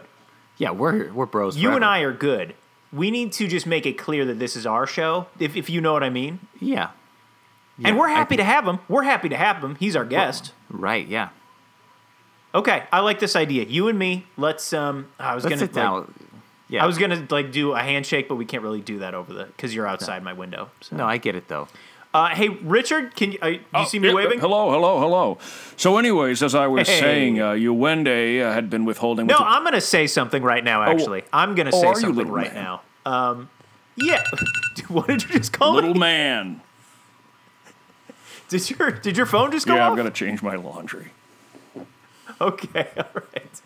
Yeah, 0.57 0.71
we're 0.71 1.11
we're 1.11 1.25
bros. 1.25 1.57
You 1.57 1.71
and. 1.71 1.83
I 1.85 1.99
are 2.01 2.13
good. 2.13 2.55
We 2.91 3.09
need 3.09 3.31
to 3.33 3.47
just 3.47 3.65
make 3.65 3.85
it 3.87 3.97
clear 3.97 4.23
that 4.25 4.37
this 4.37 4.55
is 4.55 4.65
our 4.67 4.85
show, 4.85 5.25
if, 5.39 5.55
if 5.55 5.67
you 5.69 5.81
know 5.81 5.93
what 5.93 6.03
I 6.03 6.09
mean. 6.11 6.39
Yeah. 6.59 6.89
and 7.83 7.97
we're 7.97 8.07
happy 8.09 8.37
to 8.37 8.43
have 8.43 8.67
him. 8.67 8.77
We're 8.87 9.01
happy 9.03 9.29
to 9.29 9.35
have 9.37 9.63
him. 9.63 9.75
He's 9.75 9.95
our 9.95 10.05
guest. 10.05 10.53
Right. 10.69 11.07
Yeah. 11.07 11.29
Okay, 12.55 12.83
I 12.91 12.99
like 12.99 13.19
this 13.19 13.35
idea. 13.35 13.63
You 13.65 13.87
and 13.87 13.97
me, 13.97 14.27
let's. 14.37 14.73
Um, 14.73 15.07
I 15.19 15.33
was 15.33 15.43
Let's 15.43 15.55
gonna 15.55 15.67
sit 15.67 15.73
down. 15.73 16.13
Like, 16.73 16.79
yeah. 16.79 16.83
I 16.83 16.87
was 16.87 16.97
gonna 16.97 17.25
like 17.29 17.51
do 17.51 17.73
a 17.73 17.79
handshake, 17.79 18.27
but 18.27 18.35
we 18.35 18.45
can't 18.45 18.63
really 18.63 18.81
do 18.81 18.99
that 18.99 19.13
over 19.13 19.33
the 19.33 19.45
because 19.45 19.73
you're 19.75 19.87
outside 19.87 20.23
my 20.23 20.33
window. 20.33 20.69
So. 20.81 20.95
No, 20.95 21.05
I 21.05 21.17
get 21.17 21.35
it 21.35 21.47
though. 21.47 21.67
Uh, 22.13 22.29
hey, 22.29 22.47
Richard, 22.49 23.15
can 23.15 23.31
you? 23.31 23.39
Uh, 23.41 23.47
you 23.47 23.59
Oh, 23.73 23.85
see 23.85 23.97
me 23.97 24.09
yeah, 24.09 24.13
waving? 24.13 24.39
Hello, 24.39 24.69
hello, 24.69 24.99
hello. 24.99 25.39
So, 25.77 25.97
anyways, 25.97 26.43
as 26.43 26.53
I 26.53 26.67
was 26.67 26.87
Hey. 26.87 26.99
saying, 26.99 27.39
uh, 27.41 27.51
Uwende 27.53 28.39
uh, 28.43 28.53
had 28.53 28.69
been 28.69 28.85
withholding. 28.85 29.25
No, 29.25 29.33
with 29.39 29.47
I'm 29.47 29.63
gonna 29.63 29.81
say 29.81 30.05
something 30.05 30.43
right 30.43 30.63
now. 30.63 30.83
Actually, 30.83 31.23
I'm 31.33 31.55
gonna 31.55 31.71
oh, 31.73 31.81
say 31.81 31.87
are 31.87 31.95
something 31.95 32.15
little 32.17 32.31
right 32.31 32.53
man? 32.53 32.63
now. 32.63 32.81
Um, 33.05 33.49
yeah. 33.95 34.23
what 34.89 35.07
did 35.07 35.23
you 35.23 35.29
just 35.39 35.53
call 35.53 35.73
little 35.73 35.93
me? 35.95 35.99
man. 35.99 36.61
Did 38.49 38.69
your 38.69 38.91
Did 38.91 39.17
your 39.17 39.25
phone 39.25 39.51
just 39.51 39.65
go 39.65 39.75
Yeah, 39.75 39.85
off? 39.85 39.91
I'm 39.91 39.97
gonna 39.97 40.11
change 40.11 40.43
my 40.43 40.55
laundry. 40.55 41.13
Okay, 42.39 42.87
all 42.97 43.05
right. 43.33 43.61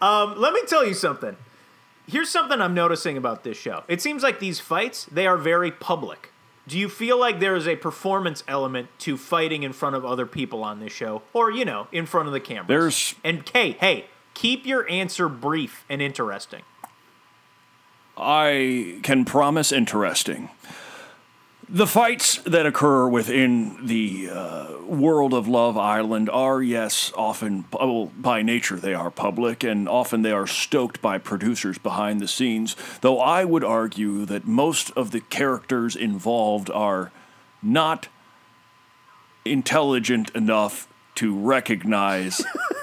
Um, 0.00 0.40
let 0.40 0.52
me 0.52 0.62
tell 0.66 0.84
you 0.84 0.94
something. 0.94 1.36
Here's 2.12 2.28
something 2.28 2.60
I'm 2.60 2.74
noticing 2.74 3.16
about 3.16 3.42
this 3.42 3.56
show. 3.56 3.84
It 3.88 4.02
seems 4.02 4.22
like 4.22 4.38
these 4.38 4.60
fights, 4.60 5.06
they 5.10 5.26
are 5.26 5.38
very 5.38 5.70
public. 5.70 6.30
Do 6.68 6.78
you 6.78 6.90
feel 6.90 7.18
like 7.18 7.40
there 7.40 7.56
is 7.56 7.66
a 7.66 7.74
performance 7.74 8.44
element 8.46 8.88
to 9.00 9.16
fighting 9.16 9.62
in 9.62 9.72
front 9.72 9.96
of 9.96 10.04
other 10.04 10.26
people 10.26 10.62
on 10.62 10.78
this 10.78 10.92
show? 10.92 11.22
Or, 11.32 11.50
you 11.50 11.64
know, 11.64 11.88
in 11.90 12.04
front 12.04 12.26
of 12.28 12.34
the 12.34 12.38
cameras? 12.40 12.68
There's- 12.68 13.14
And 13.24 13.48
hey, 13.54 13.72
hey, 13.80 14.08
keep 14.34 14.66
your 14.66 14.86
answer 14.90 15.26
brief 15.26 15.86
and 15.88 16.02
interesting. 16.02 16.60
I 18.18 18.98
can 19.02 19.24
promise 19.24 19.72
interesting. 19.72 20.50
The 21.74 21.86
fights 21.86 22.36
that 22.42 22.66
occur 22.66 23.08
within 23.08 23.86
the 23.86 24.28
uh, 24.30 24.76
world 24.86 25.32
of 25.32 25.48
Love 25.48 25.78
Island 25.78 26.28
are, 26.28 26.62
yes, 26.62 27.10
often, 27.16 27.64
well, 27.72 28.12
by 28.14 28.42
nature, 28.42 28.76
they 28.76 28.92
are 28.92 29.10
public, 29.10 29.64
and 29.64 29.88
often 29.88 30.20
they 30.20 30.32
are 30.32 30.46
stoked 30.46 31.00
by 31.00 31.16
producers 31.16 31.78
behind 31.78 32.20
the 32.20 32.28
scenes. 32.28 32.76
Though 33.00 33.20
I 33.20 33.46
would 33.46 33.64
argue 33.64 34.26
that 34.26 34.46
most 34.46 34.90
of 34.90 35.12
the 35.12 35.20
characters 35.20 35.96
involved 35.96 36.68
are 36.68 37.10
not 37.62 38.08
intelligent 39.46 40.28
enough 40.34 40.86
to 41.14 41.34
recognize 41.34 42.44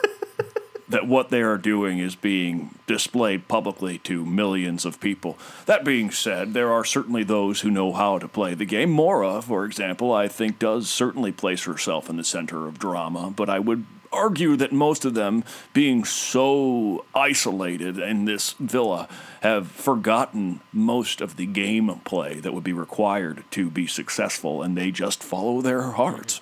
that 0.90 1.08
what 1.08 1.30
they 1.30 1.42
are 1.42 1.58
doing 1.58 2.00
is 2.00 2.16
being 2.16 2.76
displayed 2.88 3.48
publicly 3.48 4.00
to 4.00 4.26
millions 4.26 4.86
of 4.86 5.00
people. 5.00 5.38
That 5.68 5.86
being 5.86 6.12
said, 6.12 6.54
there 6.54 6.72
are 6.72 6.84
certainly 6.84 7.24
those 7.24 7.62
who 7.62 7.70
know 7.70 7.94
how 7.94 8.18
to 8.20 8.28
play 8.28 8.56
the 8.56 8.66
game. 8.66 8.90
Maura, 8.90 9.42
for 9.42 9.66
example, 9.66 10.12
I 10.12 10.28
think 10.28 10.60
does 10.60 10.90
certainly 10.90 11.32
place 11.32 11.64
herself 11.66 12.10
in 12.10 12.18
the 12.18 12.24
center 12.24 12.68
of 12.68 12.80
drama, 12.80 13.32
but 13.36 13.50
I 13.50 13.60
would 13.60 13.86
argue 14.12 14.56
that 14.56 14.72
most 14.72 15.06
of 15.06 15.14
them, 15.14 15.44
being 15.72 16.04
so 16.04 17.06
isolated 17.14 18.00
in 18.00 18.26
this 18.26 18.54
villa, 18.54 19.08
have 19.42 19.70
forgotten 19.70 20.60
most 20.74 21.22
of 21.22 21.38
the 21.38 21.46
gameplay 21.46 22.42
that 22.42 22.54
would 22.54 22.64
be 22.64 22.74
required 22.74 23.44
to 23.52 23.70
be 23.70 23.86
successful, 23.86 24.64
and 24.64 24.76
they 24.76 24.90
just 24.90 25.24
follow 25.24 25.62
their 25.62 25.92
hearts. 25.92 26.42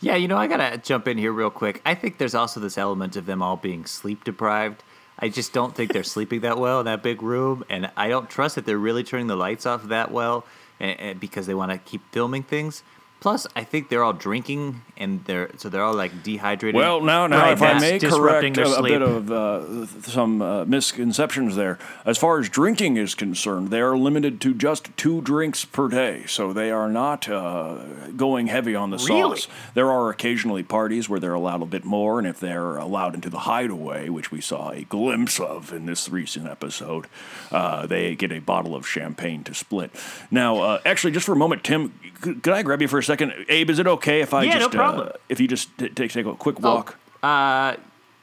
Yeah, 0.00 0.14
you 0.14 0.28
know, 0.28 0.36
I 0.36 0.46
gotta 0.46 0.78
jump 0.78 1.08
in 1.08 1.18
here 1.18 1.32
real 1.32 1.50
quick. 1.50 1.82
I 1.84 1.94
think 1.94 2.18
there's 2.18 2.34
also 2.34 2.60
this 2.60 2.78
element 2.78 3.16
of 3.16 3.26
them 3.26 3.42
all 3.42 3.56
being 3.56 3.84
sleep 3.84 4.22
deprived. 4.22 4.84
I 5.18 5.28
just 5.28 5.52
don't 5.52 5.74
think 5.74 5.92
they're 5.92 6.04
sleeping 6.04 6.40
that 6.42 6.58
well 6.58 6.78
in 6.78 6.86
that 6.86 7.02
big 7.02 7.20
room, 7.20 7.64
and 7.68 7.90
I 7.96 8.08
don't 8.08 8.30
trust 8.30 8.54
that 8.54 8.64
they're 8.64 8.78
really 8.78 9.02
turning 9.02 9.26
the 9.26 9.34
lights 9.34 9.66
off 9.66 9.88
that 9.88 10.12
well, 10.12 10.44
and, 10.78 11.00
and 11.00 11.20
because 11.20 11.46
they 11.46 11.54
want 11.54 11.72
to 11.72 11.78
keep 11.78 12.02
filming 12.12 12.44
things. 12.44 12.84
Plus, 13.20 13.48
I 13.56 13.64
think 13.64 13.88
they're 13.88 14.04
all 14.04 14.12
drinking, 14.12 14.82
and 14.96 15.24
they're 15.24 15.50
so 15.56 15.68
they're 15.68 15.82
all 15.82 15.94
like 15.94 16.22
dehydrated. 16.22 16.76
Well, 16.76 17.00
now, 17.00 17.26
now, 17.26 17.42
Right, 17.42 17.52
if 17.52 17.62
I 17.62 17.78
may 17.80 17.98
correct 17.98 18.56
a, 18.58 18.76
a 18.76 18.82
bit 18.82 19.02
of 19.02 19.30
uh, 19.32 19.86
some 20.02 20.40
uh, 20.40 20.64
misconceptions 20.66 21.56
there. 21.56 21.80
As 22.04 22.16
far 22.16 22.38
as 22.38 22.48
drinking 22.48 22.96
is 22.96 23.16
concerned, 23.16 23.70
they 23.70 23.80
are 23.80 23.96
limited 23.96 24.40
to 24.42 24.54
just 24.54 24.96
two 24.96 25.20
drinks 25.22 25.64
per 25.64 25.88
day, 25.88 26.26
so 26.26 26.52
they 26.52 26.70
are 26.70 26.88
not 26.88 27.28
uh, 27.28 27.78
going 28.16 28.46
heavy 28.46 28.76
on 28.76 28.90
the 28.90 28.98
Really? 28.98 29.38
sauce. 29.40 29.48
There 29.74 29.90
are 29.90 30.10
occasionally 30.10 30.62
parties 30.62 31.08
where 31.08 31.18
they're 31.18 31.34
allowed 31.34 31.62
a 31.62 31.66
bit 31.66 31.84
more, 31.84 32.20
and 32.20 32.28
if 32.28 32.38
they're 32.38 32.76
allowed 32.76 33.16
into 33.16 33.30
the 33.30 33.40
hideaway, 33.40 34.08
which 34.08 34.30
we 34.30 34.40
saw 34.40 34.70
a 34.70 34.82
glimpse 34.84 35.40
of 35.40 35.72
in 35.72 35.86
this 35.86 36.08
recent 36.08 36.46
episode, 36.46 37.06
uh, 37.50 37.84
they 37.86 38.14
get 38.14 38.30
a 38.30 38.38
bottle 38.38 38.76
of 38.76 38.86
champagne 38.86 39.42
to 39.42 39.54
split. 39.54 39.90
Now, 40.30 40.58
uh, 40.60 40.80
actually, 40.86 41.12
just 41.12 41.26
for 41.26 41.32
a 41.32 41.36
moment, 41.36 41.64
Tim, 41.64 41.92
could, 42.20 42.44
could 42.44 42.52
I 42.52 42.62
grab 42.62 42.80
you 42.80 42.86
for 42.86 42.98
a 42.98 43.07
second? 43.08 43.32
Abe, 43.48 43.70
is 43.70 43.78
it 43.78 43.86
okay 43.86 44.20
if 44.20 44.32
I 44.32 44.44
Yeah, 44.44 44.54
no 44.54 44.58
just 44.60 44.70
problem. 44.72 45.08
Uh, 45.08 45.12
if 45.28 45.40
you 45.40 45.48
just 45.48 45.76
t- 45.78 45.88
take 45.88 46.12
take 46.12 46.26
a 46.26 46.34
quick 46.34 46.60
walk? 46.60 46.96
uh, 47.22 47.74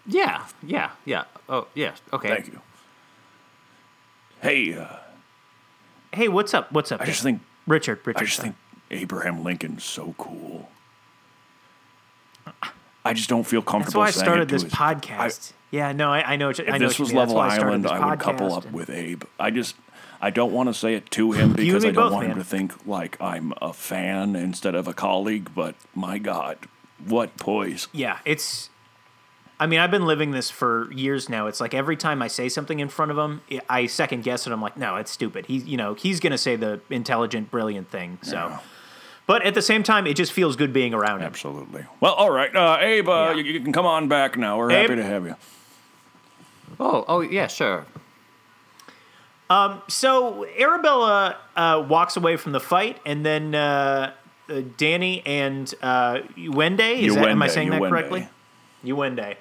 yeah, 0.07 0.45
yeah, 0.63 0.91
yeah. 1.03 1.23
Oh, 1.49 1.67
yeah. 1.73 1.91
Okay. 2.13 2.29
Thank 2.29 2.47
you. 2.47 2.61
Hey, 4.41 4.73
uh, 4.75 4.87
Hey, 6.13 6.27
what's 6.29 6.53
up? 6.53 6.71
What's 6.71 6.91
up? 6.93 7.01
I 7.01 7.05
just 7.05 7.21
think 7.23 7.41
Richard, 7.67 7.99
Richard. 8.05 8.21
I 8.21 8.23
just 8.25 8.37
sorry. 8.37 8.49
think 8.49 8.55
Abraham 8.91 9.43
Lincoln's 9.43 9.83
so 9.83 10.15
cool. 10.17 10.69
I 13.03 13.13
just 13.13 13.29
don't 13.29 13.43
feel 13.43 13.61
comfortable. 13.61 14.01
That's 14.03 14.15
why 14.17 14.21
I 14.21 14.23
started 14.25 14.47
this 14.49 14.63
his- 14.63 14.71
podcast. 14.73 15.53
yeah, 15.71 15.91
no, 15.91 16.11
I, 16.11 16.33
I 16.33 16.35
know. 16.37 16.47
I, 16.49 16.51
I 16.51 16.75
if 16.75 16.81
know 16.81 16.87
this 16.87 16.99
was 16.99 17.13
Level 17.13 17.35
why 17.35 17.49
I 17.49 17.55
Island, 17.57 17.85
I 17.85 18.09
would 18.09 18.19
couple 18.19 18.53
up 18.53 18.65
and- 18.65 18.73
with 18.73 18.89
Abe. 18.89 19.23
I 19.39 19.51
just 19.51 19.75
I 20.21 20.29
don't 20.29 20.51
want 20.51 20.69
to 20.69 20.73
say 20.73 20.93
it 20.95 21.09
to 21.11 21.31
him 21.33 21.53
because 21.55 21.83
I 21.85 21.91
don't 21.91 22.05
both, 22.05 22.13
want 22.13 22.27
him 22.27 22.37
to 22.37 22.43
think 22.43 22.87
like 22.87 23.19
I'm 23.21 23.53
a 23.61 23.73
fan 23.73 24.35
instead 24.35 24.75
of 24.75 24.87
a 24.87 24.93
colleague. 24.93 25.49
But 25.55 25.75
my 25.93 26.17
God, 26.17 26.57
what 27.05 27.37
poise! 27.37 27.87
Yeah, 27.91 28.19
it's. 28.25 28.69
I 29.57 29.67
mean, 29.67 29.79
I've 29.79 29.91
been 29.91 30.05
living 30.05 30.31
this 30.31 30.49
for 30.49 30.91
years 30.91 31.29
now. 31.29 31.47
It's 31.47 31.61
like 31.61 31.73
every 31.73 31.95
time 31.95 32.21
I 32.21 32.27
say 32.27 32.49
something 32.49 32.81
in 32.81 32.89
front 32.89 33.09
of 33.11 33.17
him, 33.17 33.41
I- 33.49 33.61
I 33.69 33.85
second 33.87 34.23
guess 34.25 34.45
it. 34.45 34.51
I'm 34.51 34.61
like, 34.61 34.75
no, 34.75 34.97
it's 34.97 35.11
stupid. 35.11 35.45
He's, 35.45 35.63
you 35.63 35.77
know, 35.77 35.93
he's 35.93 36.19
gonna 36.19 36.37
say 36.37 36.57
the 36.57 36.81
intelligent, 36.89 37.51
brilliant 37.51 37.89
thing. 37.89 38.17
So, 38.21 38.35
Yeah. 38.35 38.59
but 39.27 39.45
at 39.45 39.53
the 39.53 39.61
same 39.61 39.81
time, 39.81 40.07
it 40.07 40.15
just 40.17 40.33
feels 40.33 40.57
good 40.57 40.73
being 40.73 40.93
around 40.93 41.21
him. 41.21 41.27
Absolutely. 41.27 41.85
Well, 42.01 42.13
all 42.15 42.31
right, 42.31 42.53
uh, 42.53 42.79
Abe, 42.81 43.07
uh, 43.07 43.11
Yeah. 43.11 43.31
you, 43.35 43.43
you 43.53 43.59
can 43.61 43.71
come 43.71 43.85
on 43.85 44.09
back 44.09 44.37
now. 44.37 44.57
We're 44.57 44.71
Abe? 44.71 44.89
happy 44.89 44.95
to 45.01 45.07
have 45.07 45.25
you. 45.25 45.35
Oh, 46.77 47.05
oh, 47.07 47.21
yeah, 47.21 47.47
sure. 47.47 47.85
So 49.87 50.45
Arabella 50.57 51.37
uh, 51.55 51.85
walks 51.87 52.17
away 52.17 52.37
from 52.37 52.51
the 52.51 52.59
fight, 52.59 52.99
and 53.05 53.25
then 53.25 53.55
uh, 53.55 54.13
uh, 54.49 54.61
Danny 54.77 55.21
and 55.25 55.73
uh, 55.81 56.19
is 56.37 57.15
that, 57.15 57.29
am 57.29 57.41
I 57.41 57.47
saying 57.47 57.69
that 57.69 57.81
correctly? 57.81 58.27
Uwende 58.83 59.37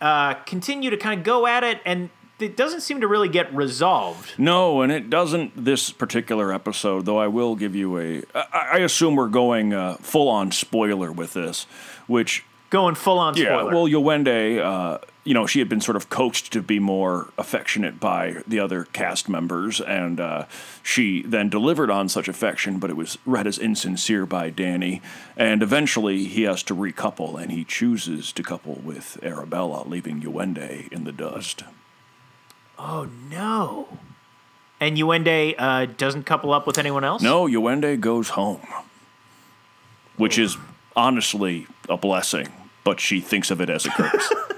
uh, 0.00 0.34
continue 0.44 0.90
to 0.90 0.96
kind 0.96 1.18
of 1.18 1.24
go 1.24 1.46
at 1.46 1.64
it, 1.64 1.80
and 1.84 2.10
it 2.38 2.56
doesn't 2.56 2.80
seem 2.80 3.00
to 3.00 3.08
really 3.08 3.28
get 3.28 3.54
resolved. 3.54 4.38
No, 4.38 4.82
and 4.82 4.92
it 4.92 5.08
doesn't 5.08 5.64
this 5.64 5.90
particular 5.90 6.52
episode, 6.52 7.06
though 7.06 7.18
I 7.18 7.28
will 7.28 7.56
give 7.56 7.74
you 7.74 7.98
a. 7.98 8.22
I, 8.34 8.68
I 8.72 8.78
assume 8.78 9.16
we're 9.16 9.28
going 9.28 9.72
uh, 9.72 9.96
full 9.96 10.28
on 10.28 10.52
spoiler 10.52 11.12
with 11.12 11.32
this, 11.32 11.64
which. 12.06 12.44
Going 12.68 12.96
full 12.96 13.18
on 13.20 13.34
spoiler. 13.34 13.70
Yeah, 13.70 13.74
well, 13.74 13.86
Yowende, 13.86 14.58
uh, 14.58 14.98
you 15.26 15.34
know, 15.34 15.44
she 15.44 15.58
had 15.58 15.68
been 15.68 15.80
sort 15.80 15.96
of 15.96 16.08
coaxed 16.08 16.52
to 16.52 16.62
be 16.62 16.78
more 16.78 17.30
affectionate 17.36 17.98
by 17.98 18.42
the 18.46 18.60
other 18.60 18.84
cast 18.92 19.28
members, 19.28 19.80
and 19.80 20.20
uh, 20.20 20.46
she 20.84 21.20
then 21.22 21.48
delivered 21.48 21.90
on 21.90 22.08
such 22.08 22.28
affection, 22.28 22.78
but 22.78 22.90
it 22.90 22.96
was 22.96 23.18
read 23.26 23.44
as 23.44 23.58
insincere 23.58 24.24
by 24.24 24.50
Danny. 24.50 25.02
And 25.36 25.64
eventually 25.64 26.26
he 26.26 26.42
has 26.42 26.62
to 26.64 26.74
recouple, 26.74 27.42
and 27.42 27.50
he 27.50 27.64
chooses 27.64 28.30
to 28.32 28.42
couple 28.44 28.76
with 28.76 29.18
Arabella, 29.20 29.82
leaving 29.86 30.22
Yowende 30.22 30.86
in 30.92 31.02
the 31.02 31.12
dust. 31.12 31.64
oh 32.78 33.08
no! 33.28 33.88
And 34.78 34.96
Uwende 34.96 35.54
uh, 35.58 35.86
doesn't 35.86 36.24
couple 36.24 36.52
up 36.52 36.66
with 36.68 36.78
anyone 36.78 37.02
else. 37.02 37.20
No, 37.20 37.46
Yowende 37.46 37.98
goes 37.98 38.28
home, 38.28 38.60
which 40.16 40.38
is 40.38 40.56
honestly 40.94 41.66
a 41.88 41.96
blessing, 41.96 42.52
but 42.84 43.00
she 43.00 43.20
thinks 43.20 43.50
of 43.50 43.60
it 43.60 43.68
as 43.70 43.86
a 43.86 43.90
curse. 43.90 44.32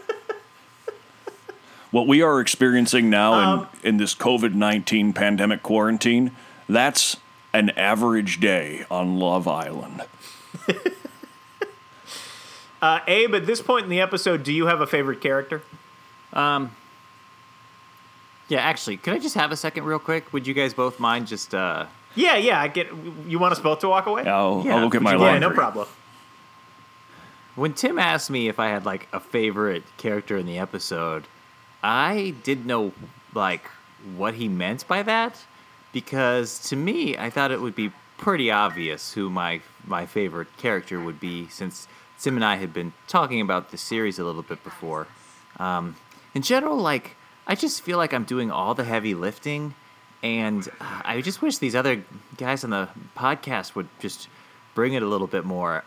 what 1.91 2.07
we 2.07 2.21
are 2.23 2.41
experiencing 2.41 3.09
now 3.11 3.69
in, 3.83 3.89
in 3.91 3.97
this 3.97 4.15
COVID 4.15 4.55
19 4.55 5.13
pandemic 5.13 5.63
quarantine, 5.63 6.33
that's 6.69 7.17
an 7.55 7.71
average 7.71 8.41
day 8.41 8.85
on 8.91 9.19
Love 9.19 9.47
Island. 9.49 10.03
Uh, 12.81 13.01
Abe, 13.09 13.35
at 13.35 13.45
this 13.47 13.61
point 13.61 13.83
in 13.85 13.91
the 13.91 14.01
episode, 14.01 14.45
do 14.45 14.53
you 14.53 14.67
have 14.67 14.81
a 14.81 14.87
favorite 14.87 15.21
character? 15.21 15.63
Um, 16.33 16.71
Yeah, 18.49 18.61
actually, 18.61 18.99
could 18.99 19.15
I 19.15 19.19
just 19.19 19.35
have 19.35 19.51
a 19.51 19.57
second 19.57 19.83
real 19.85 19.99
quick? 19.99 20.33
Would 20.33 20.47
you 20.47 20.55
guys 20.55 20.75
both 20.75 21.01
mind 21.01 21.27
just 21.27 21.55
uh 21.57 21.87
Yeah, 22.15 22.37
yeah. 22.37 22.61
I 22.61 22.69
get. 22.69 22.87
You 23.27 23.41
want 23.41 23.51
us 23.53 23.59
both 23.59 23.81
to 23.81 23.89
walk 23.89 24.07
away? 24.07 24.23
I'll, 24.27 24.63
Yeah, 24.65 24.77
I'll 24.77 24.85
look 24.85 24.95
at 24.95 25.03
my 25.03 25.13
you- 25.15 25.19
laundry. 25.19 25.41
Yeah, 25.41 25.49
no 25.49 25.55
problem. 25.55 25.89
when 27.57 27.73
Tim 27.73 27.99
asked 27.99 28.31
me 28.31 28.47
if 28.49 28.61
I 28.61 28.69
had 28.69 28.87
like 28.87 29.09
a 29.13 29.19
favorite 29.19 29.83
character 29.97 30.37
in 30.37 30.47
the 30.47 30.59
episode, 30.59 31.25
I 31.83 32.35
didn't 32.43 32.67
know 32.67 32.93
like 33.35 33.65
what 34.17 34.35
he 34.35 34.49
meant 34.49 34.87
by 34.89 35.03
that 35.03 35.45
because 35.93 36.59
to 36.69 36.77
me, 36.77 37.17
I 37.17 37.31
thought 37.31 37.51
it 37.51 37.61
would 37.61 37.75
be 37.75 37.93
pretty 38.17 38.51
obvious 38.51 39.13
who 39.13 39.31
my 39.31 39.61
my 39.87 40.05
favorite 40.07 40.49
character 40.57 41.01
would 41.01 41.21
be 41.21 41.49
since 41.49 41.89
Tim 42.19 42.37
and 42.37 42.45
I 42.45 42.57
had 42.57 42.73
been 42.73 42.93
talking 43.07 43.41
about 43.41 43.71
the 43.71 43.79
series 43.79 44.19
a 44.19 44.25
little 44.25 44.43
bit 44.43 44.63
before. 44.65 45.07
Um, 45.59 45.97
in 46.35 46.43
general, 46.43 46.77
like 46.77 47.17
I 47.47 47.55
just 47.55 47.83
feel 47.83 47.97
like 47.97 48.13
I'm 48.13 48.25
doing 48.25 48.51
all 48.51 48.75
the 48.75 48.85
heavy 48.85 49.15
lifting, 49.15 49.75
and 50.23 50.69
uh, 50.81 51.03
I 51.05 51.21
just 51.21 51.41
wish 51.41 51.59
these 51.59 51.75
other 51.75 52.05
guys 52.37 52.65
on 52.65 52.71
the 52.71 52.89
podcast 53.17 53.75
would 53.75 53.89
just 54.01 54.29
bring 54.75 54.95
it 54.95 55.03
a 55.03 55.07
little 55.07 55.27
bit 55.27 55.45
more. 55.45 55.85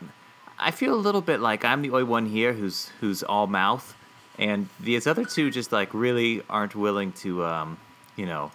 I 0.58 0.72
feel 0.72 0.94
a 0.94 0.96
little 0.96 1.22
bit 1.22 1.40
like 1.40 1.66
I'm 1.66 1.82
the 1.82 1.90
only 1.92 2.04
one 2.04 2.26
here 2.28 2.54
who's 2.54 2.90
who's 3.00 3.24
all 3.24 3.48
mouth, 3.48 3.96
and 4.38 4.68
these 4.80 5.08
other 5.08 5.26
two 5.26 5.52
just 5.52 5.72
like 5.72 5.94
really 5.94 6.42
aren't 6.50 6.76
willing 6.76 7.12
to, 7.14 7.46
um, 7.46 7.78
you 8.16 8.26
know, 8.26 8.52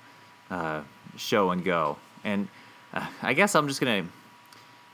uh, 0.51 0.83
show 1.17 1.51
and 1.51 1.65
go. 1.65 1.97
And 2.25 2.49
uh, 2.93 3.07
I 3.23 3.35
guess 3.35 3.55
I'm 3.55 3.69
just 3.69 3.81
gonna 3.81 4.07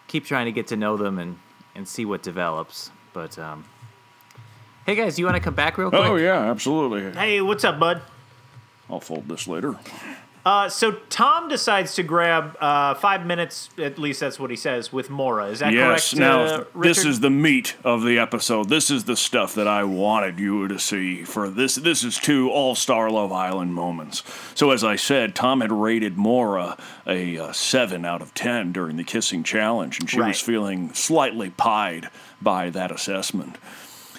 keep 0.08 0.24
trying 0.24 0.46
to 0.46 0.52
get 0.52 0.68
to 0.68 0.76
know 0.76 0.96
them 0.96 1.18
and 1.18 1.38
and 1.74 1.86
see 1.86 2.04
what 2.04 2.22
develops. 2.22 2.90
But 3.12 3.38
um, 3.38 3.64
hey 4.86 4.94
guys, 4.94 5.18
you 5.18 5.24
want 5.24 5.36
to 5.36 5.42
come 5.42 5.54
back 5.54 5.78
real 5.78 5.90
quick? 5.90 6.02
Oh 6.02 6.16
yeah, 6.16 6.50
absolutely. 6.50 7.12
Hey, 7.12 7.40
what's 7.40 7.64
up, 7.64 7.78
bud? 7.78 8.02
I'll 8.90 9.00
fold 9.00 9.28
this 9.28 9.46
later. 9.48 9.76
Uh, 10.44 10.68
so 10.68 10.92
Tom 11.08 11.48
decides 11.48 11.94
to 11.94 12.02
grab 12.02 12.56
uh, 12.60 12.94
five 12.94 13.24
minutes, 13.24 13.70
at 13.78 13.96
least 13.96 14.18
that's 14.20 14.40
what 14.40 14.50
he 14.50 14.56
says, 14.56 14.92
with 14.92 15.08
Maura. 15.08 15.46
Is 15.46 15.60
that 15.60 15.72
correct? 15.72 15.76
Yes. 15.76 16.10
correct? 16.14 16.20
Now 16.20 16.40
uh, 16.42 16.64
this 16.82 17.04
is 17.04 17.20
the 17.20 17.30
meat 17.30 17.76
of 17.84 18.02
the 18.02 18.18
episode. 18.18 18.68
This 18.68 18.90
is 18.90 19.04
the 19.04 19.16
stuff 19.16 19.54
that 19.54 19.68
I 19.68 19.84
wanted 19.84 20.40
you 20.40 20.66
to 20.66 20.80
see 20.80 21.22
for 21.22 21.48
this. 21.48 21.76
This 21.76 22.02
is 22.02 22.18
two 22.18 22.50
all-star 22.50 23.08
Love 23.08 23.30
Island 23.30 23.72
moments. 23.74 24.24
So 24.56 24.72
as 24.72 24.82
I 24.82 24.96
said, 24.96 25.36
Tom 25.36 25.60
had 25.60 25.70
rated 25.70 26.16
Maura 26.16 26.76
a 27.06 27.38
uh, 27.38 27.52
seven 27.52 28.04
out 28.04 28.20
of 28.20 28.34
ten 28.34 28.72
during 28.72 28.96
the 28.96 29.04
kissing 29.04 29.44
challenge, 29.44 30.00
and 30.00 30.10
she 30.10 30.18
Right. 30.18 30.28
was 30.28 30.40
feeling 30.40 30.92
slightly 30.92 31.50
pied 31.50 32.08
by 32.40 32.68
that 32.70 32.90
assessment. 32.90 33.58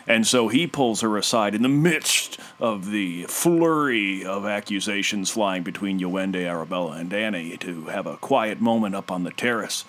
And 0.07 0.27
so 0.27 0.49
he 0.49 0.67
pulls 0.67 1.01
her 1.01 1.17
aside 1.17 1.55
in 1.55 1.61
the 1.61 1.69
midst 1.69 2.39
of 2.59 2.91
the 2.91 3.23
flurry 3.23 4.25
of 4.25 4.45
accusations 4.45 5.29
flying 5.29 5.63
between 5.63 5.99
Yowende, 5.99 6.45
Arabella, 6.45 6.97
and 6.97 7.09
Danny 7.09 7.57
to 7.57 7.85
have 7.85 8.05
a 8.05 8.17
quiet 8.17 8.59
moment 8.59 8.95
up 8.95 9.09
on 9.11 9.23
the 9.23 9.31
terrace. 9.31 9.85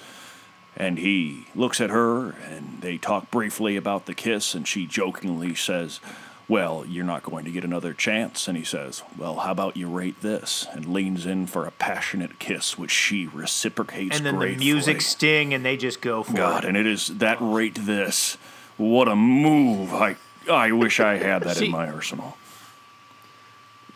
And 0.76 0.98
he 0.98 1.46
looks 1.54 1.80
at 1.80 1.90
her 1.90 2.30
and 2.30 2.80
they 2.80 2.98
talk 2.98 3.30
briefly 3.30 3.76
about 3.76 4.06
the 4.06 4.14
kiss, 4.14 4.54
and 4.54 4.66
she 4.66 4.86
jokingly 4.86 5.54
says, 5.54 6.00
Well, 6.48 6.84
you're 6.86 7.04
not 7.04 7.22
going 7.22 7.44
to 7.44 7.52
get 7.52 7.64
another 7.64 7.92
chance. 7.92 8.48
And 8.48 8.56
he 8.56 8.64
says, 8.64 9.02
Well, 9.16 9.36
how 9.36 9.52
about 9.52 9.76
you 9.76 9.88
rate 9.88 10.20
this? 10.20 10.66
And 10.72 10.92
leans 10.92 11.26
in 11.26 11.46
for 11.46 11.64
a 11.66 11.70
passionate 11.70 12.40
kiss, 12.40 12.76
which 12.76 12.90
she 12.90 13.26
reciprocates 13.26 14.16
and 14.16 14.26
then 14.26 14.38
the 14.38 14.56
music 14.56 15.00
sting, 15.00 15.54
and 15.54 15.64
they 15.64 15.76
just 15.76 16.00
go 16.00 16.24
for 16.24 16.34
God, 16.34 16.64
it. 16.64 16.68
and 16.68 16.76
it 16.76 16.86
is 16.86 17.06
that 17.18 17.38
rate 17.40 17.76
this. 17.80 18.36
What 18.76 19.08
a 19.08 19.16
move. 19.16 19.92
I 19.94 20.16
I 20.50 20.72
wish 20.72 21.00
I 21.00 21.16
had 21.16 21.42
that 21.44 21.56
She- 21.56 21.66
in 21.66 21.70
my 21.70 21.88
arsenal. 21.88 22.36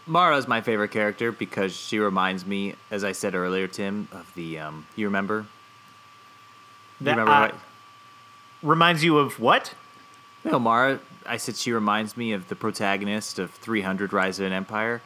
Mara's 0.07 0.49
my 0.49 0.61
favorite 0.63 0.91
character 0.91 1.31
because 1.33 1.77
she 1.77 1.99
reminds 1.99 2.47
me, 2.47 2.75
as 2.91 3.05
I 3.05 3.13
said 3.13 3.35
earlier, 3.35 3.67
Tim, 3.67 4.09
of 4.13 4.33
the 4.35 4.59
um. 4.59 4.87
You 4.97 5.07
remember? 5.07 5.47
You 7.01 7.05
That, 7.05 7.11
remember 7.13 7.33
uh, 7.33 7.41
what? 7.43 7.55
reminds 8.63 9.05
you 9.05 9.19
of 9.19 9.39
what? 9.39 9.75
No, 10.45 10.59
Mara. 10.59 11.01
I 11.27 11.37
said 11.37 11.57
she 11.57 11.73
reminds 11.73 12.17
me 12.17 12.33
of 12.33 12.49
the 12.49 12.57
protagonist 12.57 13.39
of 13.39 13.51
300: 13.51 14.13
Rise 14.15 14.41
of 14.41 14.47
an 14.47 14.53
Empire. 14.53 15.03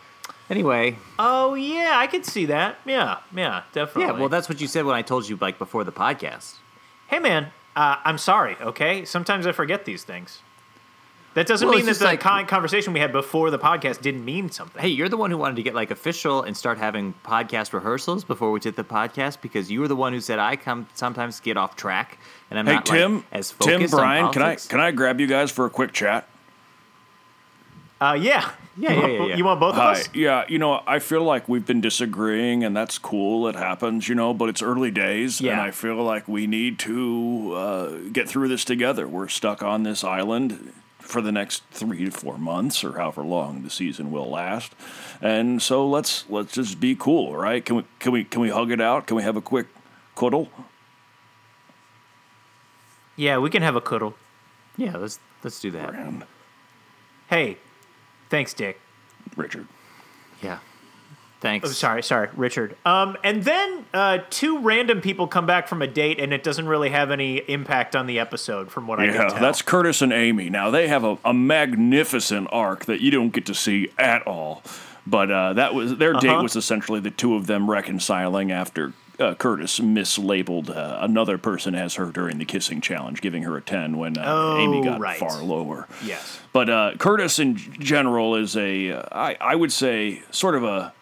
Anyway, 0.48 0.98
Oh 1.18 1.54
yeah, 1.54 1.94
I 1.96 2.06
could 2.06 2.24
see 2.24 2.46
that. 2.46 2.78
Yeah, 2.84 3.18
yeah, 3.34 3.62
definitely. 3.72 4.12
yeah. 4.14 4.20
Well, 4.20 4.28
that's 4.28 4.48
what 4.48 4.60
you 4.60 4.68
said 4.68 4.84
when 4.84 4.94
I 4.94 5.02
told 5.02 5.28
you 5.28 5.36
like 5.40 5.58
before 5.58 5.82
the 5.82 5.92
podcast. 5.92 6.56
hey 7.08 7.18
man, 7.18 7.48
uh, 7.76 7.96
I'm 8.04 8.18
sorry. 8.18 8.56
Okay, 8.60 9.04
sometimes 9.04 9.46
I 9.46 9.52
forget 9.52 9.84
these 9.84 10.04
things. 10.04 10.40
That 11.34 11.46
doesn't 11.46 11.66
Well, 11.66 11.78
mean 11.78 11.86
that 11.86 11.96
the 11.98 12.04
like- 12.04 12.20
con- 12.20 12.44
conversation 12.44 12.92
we 12.92 13.00
had 13.00 13.10
before 13.10 13.50
the 13.50 13.58
podcast 13.58 14.02
didn't 14.02 14.22
mean 14.22 14.50
something. 14.50 14.82
Hey, 14.82 14.88
you're 14.88 15.08
the 15.08 15.16
one 15.16 15.30
who 15.30 15.38
wanted 15.38 15.56
to 15.56 15.62
get 15.62 15.74
like 15.74 15.90
official 15.90 16.42
and 16.42 16.54
start 16.54 16.76
having 16.76 17.14
podcast 17.24 17.72
rehearsals 17.72 18.22
before 18.22 18.50
we 18.50 18.60
did 18.60 18.76
the 18.76 18.84
podcast 18.84 19.40
because 19.40 19.70
you 19.70 19.80
were 19.80 19.88
the 19.88 19.96
one 19.96 20.12
who 20.12 20.20
said 20.20 20.38
I 20.38 20.56
come 20.56 20.88
sometimes 20.92 21.40
get 21.40 21.56
off 21.56 21.74
track 21.74 22.18
and 22.50 22.58
I'm 22.58 22.66
Hey 22.66 22.74
not 22.74 22.84
Tim, 22.84 23.14
like, 23.16 23.24
as 23.32 23.54
Tim, 23.58 23.86
Brian, 23.88 24.26
on 24.26 24.32
can 24.34 24.42
I 24.42 24.56
can 24.56 24.78
I 24.80 24.90
grab 24.90 25.20
you 25.20 25.26
guys 25.26 25.50
for 25.50 25.64
a 25.64 25.70
quick 25.70 25.92
chat? 25.92 26.28
Uh, 27.98 28.18
yeah, 28.20 28.50
Yeah, 28.76 28.90
You 28.92 28.96
yeah, 28.96 29.00
want- 29.02 29.12
yeah, 29.12 29.26
yeah. 29.26 29.36
You 29.36 29.44
want 29.44 29.60
both 29.60 29.74
of 29.74 29.80
us? 29.80 30.08
Yeah, 30.14 30.44
you 30.48 30.58
know, 30.58 30.82
I 30.86 30.98
feel 30.98 31.22
like 31.24 31.48
we've 31.48 31.66
been 31.66 31.80
disagreeing, 31.82 32.64
and 32.64 32.74
that's 32.74 32.96
cool. 32.98 33.46
It 33.48 33.54
happens, 33.54 34.08
you 34.08 34.14
know, 34.14 34.32
but 34.32 34.48
it's 34.48 34.62
early 34.62 34.90
days, 34.90 35.40
and 35.40 35.60
I 35.60 35.70
feel 35.70 35.96
like 36.02 36.26
we 36.26 36.46
need 36.46 36.78
to 36.80 37.52
uh, 37.54 37.90
get 38.12 38.28
through 38.28 38.48
this 38.48 38.64
together. 38.64 39.06
We're 39.06 39.28
stuck 39.28 39.62
on 39.62 39.82
this 39.82 40.02
island 40.02 40.72
for 40.98 41.20
the 41.20 41.32
next 41.32 41.64
three 41.70 42.04
to 42.06 42.10
four 42.10 42.38
months, 42.38 42.82
or 42.82 42.92
however 42.98 43.22
long 43.22 43.62
the 43.62 43.68
season 43.70 44.10
will 44.10 44.30
last, 44.30 44.72
and 45.20 45.60
so 45.60 45.86
let's 45.86 46.24
let's 46.30 46.54
just 46.54 46.80
be 46.80 46.94
cool, 46.94 47.36
right? 47.36 47.62
Can 47.64 47.76
we 47.76 47.84
can 47.98 48.12
we 48.12 48.24
can 48.24 48.40
we 48.40 48.48
hug 48.48 48.70
it 48.70 48.80
out? 48.80 49.06
Can 49.06 49.18
we 49.18 49.22
have 49.22 49.36
a 49.36 49.42
quick 49.42 49.66
cuddle? 50.16 50.48
Yeah, 53.16 53.38
we 53.38 53.50
can 53.50 53.62
have 53.62 53.76
a 53.76 53.80
cuddle. 53.80 54.14
Yeah, 54.78 54.96
let's 54.96 55.18
let's 55.44 55.60
do 55.60 55.70
that. 55.72 55.92
And 55.94 56.24
Hey, 57.28 57.58
thanks, 58.32 58.52
Dick. 58.54 58.80
Richard. 59.36 59.68
Yeah. 60.42 60.58
Thanks. 61.40 61.68
Oh, 61.68 61.72
sorry, 61.72 62.02
sorry, 62.02 62.28
Richard. 62.36 62.76
Um, 62.86 63.16
and 63.24 63.42
then 63.44 63.84
uh, 63.92 64.18
two 64.30 64.60
random 64.60 65.00
people 65.00 65.26
come 65.26 65.44
back 65.44 65.66
from 65.68 65.82
a 65.82 65.86
date, 65.88 66.20
and 66.20 66.32
it 66.32 66.42
doesn't 66.44 66.66
really 66.66 66.90
have 66.90 67.10
any 67.10 67.38
impact 67.48 67.94
on 67.96 68.06
the 68.06 68.18
episode, 68.20 68.70
from 68.70 68.86
what 68.86 69.00
I 69.00 69.06
can 69.06 69.14
Yeah, 69.14 69.28
tell. 69.28 69.40
that's 69.40 69.60
Curtis 69.60 70.02
and 70.02 70.12
Amy. 70.12 70.50
Now 70.50 70.70
they 70.70 70.86
have 70.88 71.02
a, 71.04 71.18
a 71.24 71.34
magnificent 71.34 72.48
arc 72.52 72.84
that 72.86 73.00
you 73.00 73.10
don't 73.10 73.30
get 73.32 73.44
to 73.46 73.54
see 73.54 73.90
at 73.98 74.24
all. 74.26 74.62
But 75.04 75.30
uh, 75.32 75.52
that 75.54 75.74
was 75.74 75.96
their 75.96 76.12
date 76.14 76.30
Uh-huh. 76.30 76.42
was 76.44 76.54
essentially 76.54 77.00
the 77.00 77.10
two 77.10 77.34
of 77.34 77.48
them 77.48 77.68
reconciling 77.68 78.52
after 78.52 78.92
uh, 79.22 79.34
Curtis 79.36 79.80
mislabeled 79.80 80.68
uh, 80.76 80.98
another 81.00 81.38
person 81.38 81.74
as 81.74 81.94
her 81.94 82.06
during 82.06 82.38
the 82.38 82.44
kissing 82.44 82.80
challenge, 82.80 83.20
giving 83.20 83.44
her 83.44 83.56
a 83.56 83.62
ten 83.62 83.96
when 83.96 84.18
uh, 84.18 84.24
Oh, 84.26 84.58
Amy 84.58 84.82
got 84.82 85.00
right. 85.00 85.18
far 85.18 85.42
lower. 85.42 85.86
yes. 86.04 86.40
But 86.52 86.68
uh, 86.68 86.92
Curtis 86.98 87.38
in 87.38 87.56
general 87.56 88.34
is 88.36 88.56
a, 88.56 88.90
uh, 88.90 89.02
I, 89.12 89.36
I 89.40 89.54
would 89.54 89.72
say, 89.72 90.22
sort 90.30 90.54
of 90.54 90.64
a, 90.64 90.92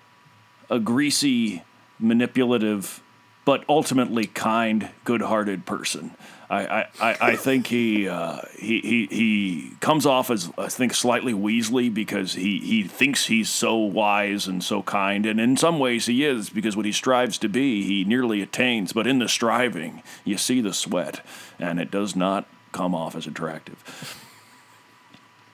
a 0.68 0.78
greasy, 0.78 1.64
manipulative, 1.98 3.02
but 3.44 3.64
ultimately 3.68 4.26
kind, 4.26 4.90
good-hearted 5.04 5.66
person. 5.66 6.12
I, 6.50 6.86
I, 7.00 7.16
I, 7.20 7.36
think 7.36 7.68
he, 7.68 8.08
uh, 8.08 8.40
he 8.58 8.80
he 8.80 9.06
he 9.06 9.70
comes 9.78 10.04
off 10.04 10.32
as 10.32 10.50
I 10.58 10.66
think 10.66 10.94
slightly 10.94 11.32
Weasley 11.32 11.94
because 11.94 12.32
he, 12.32 12.58
he 12.58 12.82
thinks 12.82 13.26
he's 13.26 13.48
so 13.48 13.76
wise 13.76 14.48
and 14.48 14.62
so 14.62 14.82
kind, 14.82 15.26
and 15.26 15.38
in 15.38 15.56
some 15.56 15.78
ways 15.78 16.06
he 16.06 16.24
is 16.24 16.50
because 16.50 16.76
what 16.76 16.86
he 16.86 16.92
strives 16.92 17.38
to 17.38 17.48
be 17.48 17.84
he 17.84 18.04
nearly 18.04 18.42
attains. 18.42 18.92
But 18.92 19.06
in 19.06 19.20
the 19.20 19.28
striving, 19.28 20.02
you 20.24 20.36
see 20.36 20.60
the 20.60 20.74
sweat, 20.74 21.24
and 21.60 21.78
it 21.78 21.88
does 21.88 22.16
not 22.16 22.46
come 22.72 22.96
off 22.96 23.14
as 23.14 23.28
attractive. 23.28 24.18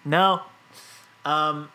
No. 0.02 0.42
Um, 1.26 1.70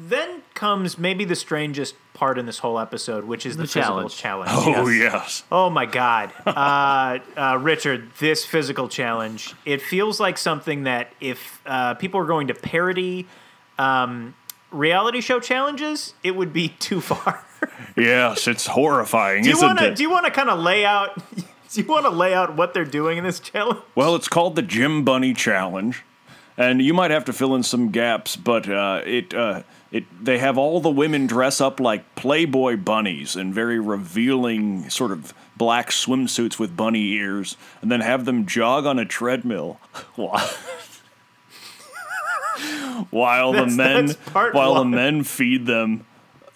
then 0.00 0.42
comes 0.54 0.96
maybe 0.96 1.24
the 1.24 1.34
strangest 1.34 1.94
part 2.14 2.38
in 2.38 2.46
this 2.46 2.58
whole 2.60 2.78
episode, 2.78 3.24
which 3.24 3.44
is 3.44 3.56
the, 3.56 3.62
The 3.62 3.68
physical 3.68 4.08
challenge. 4.08 4.16
challenge. 4.16 4.50
Oh 4.52 4.88
Yes. 4.88 5.12
yes. 5.12 5.42
Oh 5.50 5.70
my 5.70 5.86
God, 5.86 6.32
uh, 6.46 7.18
uh, 7.36 7.58
Richard, 7.60 8.10
this 8.18 8.44
physical 8.44 8.88
challenge. 8.88 9.54
It 9.64 9.82
feels 9.82 10.18
like 10.20 10.38
something 10.38 10.84
that 10.84 11.12
if 11.20 11.60
uh, 11.66 11.94
people 11.94 12.20
are 12.20 12.26
going 12.26 12.46
to 12.48 12.54
parody 12.54 13.26
um, 13.78 14.34
reality 14.70 15.20
show 15.20 15.40
challenges, 15.40 16.14
it 16.22 16.36
would 16.36 16.52
be 16.52 16.68
too 16.78 17.00
far. 17.00 17.44
Yes, 17.96 18.46
it's 18.46 18.66
horrifying, 18.66 19.42
do 19.42 19.48
you 19.48 19.56
isn't 19.56 19.66
want 19.66 19.78
to? 19.80 19.86
it? 19.88 19.96
Do 19.96 20.02
you 20.02 20.10
want 20.10 20.26
to 20.26 20.30
kind 20.30 20.48
of 20.50 20.58
lay 20.60 20.84
out? 20.84 21.18
Do 21.70 21.82
you 21.82 21.86
want 21.86 22.06
to 22.06 22.10
lay 22.10 22.32
out 22.32 22.56
what 22.56 22.72
they're 22.72 22.86
doing 22.86 23.18
in 23.18 23.24
this 23.24 23.40
challenge? 23.40 23.80
well, 23.94 24.14
it's 24.16 24.26
called 24.26 24.56
the 24.56 24.62
Gym 24.62 25.04
Bunny 25.04 25.34
Challenge, 25.34 26.02
and 26.56 26.80
you 26.80 26.94
might 26.94 27.10
have 27.10 27.26
to 27.26 27.32
fill 27.34 27.54
in 27.54 27.62
some 27.62 27.90
gaps, 27.90 28.36
but 28.36 28.66
uh, 28.70 29.02
it 29.04 29.34
uh, 29.34 29.62
it 29.90 30.04
they 30.22 30.38
have 30.38 30.58
all 30.58 30.80
the 30.80 30.90
women 30.90 31.26
dress 31.26 31.60
up 31.60 31.80
like 31.80 32.14
Playboy 32.14 32.76
bunnies 32.76 33.36
in 33.36 33.52
very 33.54 33.78
revealing 33.80 34.90
sort 34.90 35.12
of 35.12 35.32
black 35.56 35.90
swimsuits 35.90 36.58
with 36.58 36.76
bunny 36.76 37.12
ears, 37.12 37.56
and 37.82 37.90
then 37.90 38.00
have 38.00 38.24
them 38.24 38.46
jog 38.46 38.86
on 38.86 38.98
a 38.98 39.04
treadmill. 39.04 39.80
While 40.16 40.46
while 43.10 43.52
the 43.52 43.58
That's- 43.58 43.76
men 43.76 44.06
that's 44.06 44.54
while 44.54 44.74
the 44.74 44.84
men 44.84 45.22
feed 45.22 45.66
them 45.66 46.04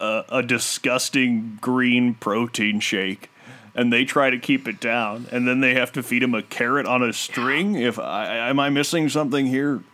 a, 0.01 0.25
a 0.29 0.43
disgusting 0.43 1.59
green 1.61 2.15
protein 2.15 2.81
shake 2.81 3.31
and 3.75 3.93
they 3.93 4.05
try 4.05 4.29
to 4.31 4.39
keep 4.39 4.67
it 4.67 4.81
down 4.81 5.27
and 5.31 5.47
then 5.47 5.61
they 5.61 5.75
have 5.75 5.93
to 5.93 6.03
feed 6.03 6.23
him 6.23 6.35
a 6.35 6.43
carrot 6.43 6.87
on 6.87 7.03
a 7.03 7.13
string? 7.13 7.77
If 7.77 7.99
I 8.01 8.49
am 8.49 8.59
I 8.59 8.69
missing 8.71 9.09
something 9.09 9.47
here 9.47 9.85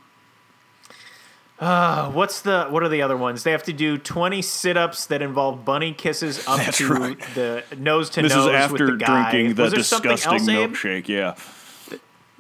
Uh, 1.61 2.11
what's 2.12 2.40
the 2.42 2.66
what 2.66 2.83
are 2.85 2.88
the 2.88 3.03
other 3.03 3.16
ones? 3.16 3.42
They 3.42 3.51
have 3.51 3.64
to 3.64 3.73
do 3.73 3.99
twenty 3.99 4.42
sit-ups 4.42 5.07
that 5.07 5.23
involve 5.23 5.64
bunny 5.64 5.92
kisses 5.92 6.38
up 6.47 6.59
That's 6.59 6.79
to 6.79 6.88
right. 6.88 7.21
the 7.35 7.64
nose 7.77 8.11
to 8.11 8.23
This 8.23 8.33
nose 8.33 8.47
is 8.47 8.53
after 8.53 8.87
with 8.87 9.01
the 9.01 9.05
guy. 9.05 9.31
drinking 9.33 9.55
the 9.57 9.62
Was 9.64 9.73
there 9.73 9.83
something 9.83 10.11
disgusting 10.12 10.55
else, 10.55 10.64
Abe? 10.64 10.71
milkshake. 10.73 11.09
Yeah, 11.09 11.35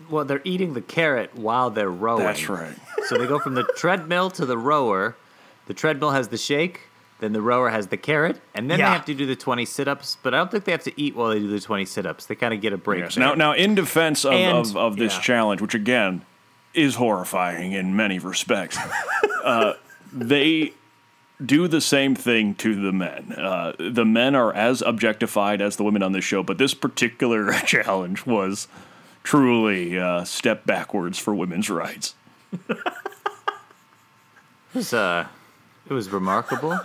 Well, 0.08 0.24
they're 0.24 0.40
eating 0.44 0.74
the 0.74 0.80
carrot 0.82 1.34
while 1.34 1.70
they're 1.70 1.90
rowing. 1.90 2.22
that's 2.22 2.48
right. 2.48 2.76
So 3.08 3.18
they 3.18 3.26
go 3.26 3.38
from 3.40 3.54
the 3.54 3.64
treadmill 3.76 4.30
to 4.32 4.46
the 4.46 4.56
rower. 4.56 5.16
The 5.66 5.74
treadmill 5.74 6.12
has 6.12 6.28
the 6.28 6.38
shake, 6.38 6.82
then 7.20 7.32
the 7.32 7.42
rower 7.42 7.70
has 7.70 7.88
the 7.88 7.96
carrot, 7.96 8.40
and 8.54 8.70
then 8.70 8.78
Yeah. 8.78 8.86
they 8.90 8.92
have 8.94 9.04
to 9.06 9.14
do 9.14 9.26
the 9.26 9.34
20 9.36 9.64
sit 9.64 9.88
ups. 9.88 10.16
But 10.22 10.32
I 10.32 10.38
don't 10.38 10.50
think 10.50 10.64
they 10.64 10.72
have 10.72 10.84
to 10.84 11.00
eat 11.00 11.16
while 11.16 11.30
they 11.30 11.40
do 11.40 11.48
the 11.48 11.60
20 11.60 11.84
sit 11.86 12.06
ups. 12.06 12.26
They 12.26 12.34
kind 12.36 12.54
of 12.54 12.60
get 12.60 12.72
a 12.72 12.78
break. 12.78 13.00
Yes. 13.00 13.16
Now, 13.16 13.34
now, 13.34 13.52
in 13.52 13.74
defense 13.74 14.24
of, 14.24 14.32
And- 14.32 14.58
of, 14.58 14.76
of 14.76 14.96
this 14.96 15.14
yeah. 15.16 15.20
challenge, 15.22 15.60
which 15.60 15.74
again 15.74 16.22
is 16.74 16.96
horrifying 16.96 17.72
in 17.72 17.96
many 17.96 18.18
respects, 18.18 18.78
uh, 19.44 19.74
they 20.12 20.72
do 21.44 21.68
the 21.68 21.80
same 21.80 22.14
thing 22.14 22.54
to 22.56 22.74
the 22.74 22.92
men. 22.92 23.32
Uh, 23.32 23.72
the 23.78 24.04
men 24.04 24.34
are 24.34 24.52
as 24.52 24.82
objectified 24.82 25.60
as 25.60 25.76
the 25.76 25.84
women 25.84 26.02
on 26.02 26.12
this 26.12 26.24
show, 26.24 26.42
but 26.42 26.58
this 26.58 26.74
particular 26.74 27.52
challenge 27.66 28.26
was 28.26 28.68
truly 29.22 29.96
a 29.96 30.24
step 30.24 30.66
backwards 30.66 31.18
for 31.18 31.34
women's 31.34 31.70
rights. 31.70 32.14
It 32.70 32.78
was, 34.74 34.92
uh, 34.92 35.26
it 35.88 35.92
was 35.92 36.10
remarkable. 36.10 36.78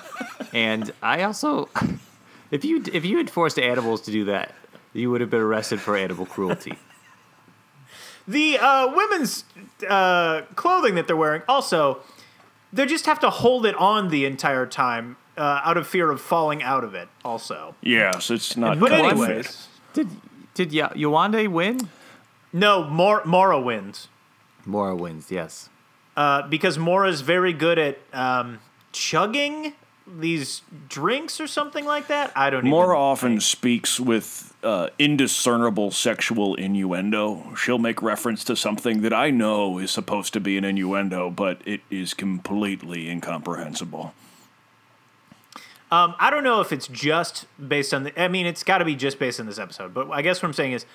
and 0.53 0.91
I 1.01 1.23
also, 1.23 1.69
if 2.51 2.63
you 2.63 2.83
if 2.91 3.05
you 3.05 3.17
had 3.17 3.29
forced 3.29 3.59
animals 3.59 4.01
to 4.01 4.11
do 4.11 4.25
that, 4.25 4.53
you 4.93 5.09
would 5.11 5.21
have 5.21 5.29
been 5.29 5.41
arrested 5.41 5.81
for 5.81 5.97
animal 5.97 6.25
cruelty. 6.25 6.77
The 8.27 8.57
uh, 8.57 8.87
women's 8.95 9.43
uh, 9.87 10.43
clothing 10.55 10.95
that 10.95 11.07
they're 11.07 11.15
wearing 11.17 11.41
also, 11.47 11.99
they 12.71 12.85
just 12.85 13.05
have 13.05 13.19
to 13.19 13.29
hold 13.29 13.65
it 13.65 13.75
on 13.75 14.09
the 14.09 14.25
entire 14.25 14.65
time 14.65 15.17
uh, 15.37 15.61
out 15.63 15.75
of 15.77 15.87
fear 15.87 16.09
of 16.11 16.21
falling 16.21 16.63
out 16.63 16.83
of 16.83 16.93
it. 16.95 17.09
Also, 17.25 17.75
Yes, 17.81 18.29
it's 18.31 18.55
not. 18.55 18.79
but 18.79 18.89
comfy. 18.91 19.07
anyways, 19.09 19.67
Did 19.93 20.07
did 20.53 20.71
ya- 20.71 20.89
Yewande 20.89 21.47
win? 21.47 21.89
no, 22.53 22.83
Mor- 22.83 23.25
Maura 23.25 23.59
wins 23.59 24.07
Maura 24.65 24.95
wins, 24.95 25.29
yes. 25.31 25.69
uh, 26.15 26.43
because 26.47 26.77
Maura's 26.77 27.21
very 27.21 27.51
good 27.51 27.77
at 27.79 27.97
um, 28.13 28.59
chugging 28.91 29.73
these 30.05 30.61
drinks 30.89 31.39
or 31.39 31.47
something 31.47 31.85
like 31.85 32.07
that. 32.07 32.31
I 32.35 32.49
don't. 32.49 32.65
More 32.65 32.95
often 32.95 33.39
speaks 33.39 33.99
with 33.99 34.53
uh, 34.63 34.89
indiscernible 34.99 35.91
sexual 35.91 36.55
innuendo. 36.55 37.55
She'll 37.55 37.79
make 37.79 38.01
reference 38.01 38.43
to 38.45 38.55
something 38.55 39.01
that 39.01 39.13
I 39.13 39.29
know 39.29 39.77
is 39.77 39.91
supposed 39.91 40.33
to 40.33 40.39
be 40.39 40.57
an 40.57 40.65
innuendo, 40.65 41.29
but 41.29 41.61
it 41.65 41.81
is 41.89 42.13
completely 42.13 43.09
incomprehensible. 43.09 44.13
Um, 45.91 46.15
I 46.17 46.31
don't 46.31 46.43
know 46.43 46.59
if 46.59 46.71
it's 46.71 46.87
just 46.87 47.45
based 47.67 47.93
on 47.93 48.03
the. 48.03 48.21
I 48.21 48.27
mean, 48.27 48.45
it's 48.45 48.63
got 48.63 48.79
to 48.79 48.85
be 48.85 48.95
just 48.95 49.19
based 49.19 49.39
on 49.39 49.45
this 49.45 49.59
episode. 49.59 49.93
But 49.93 50.09
I 50.09 50.21
guess 50.21 50.41
what 50.41 50.47
I'm 50.47 50.53
saying 50.53 50.73
is, 50.73 50.85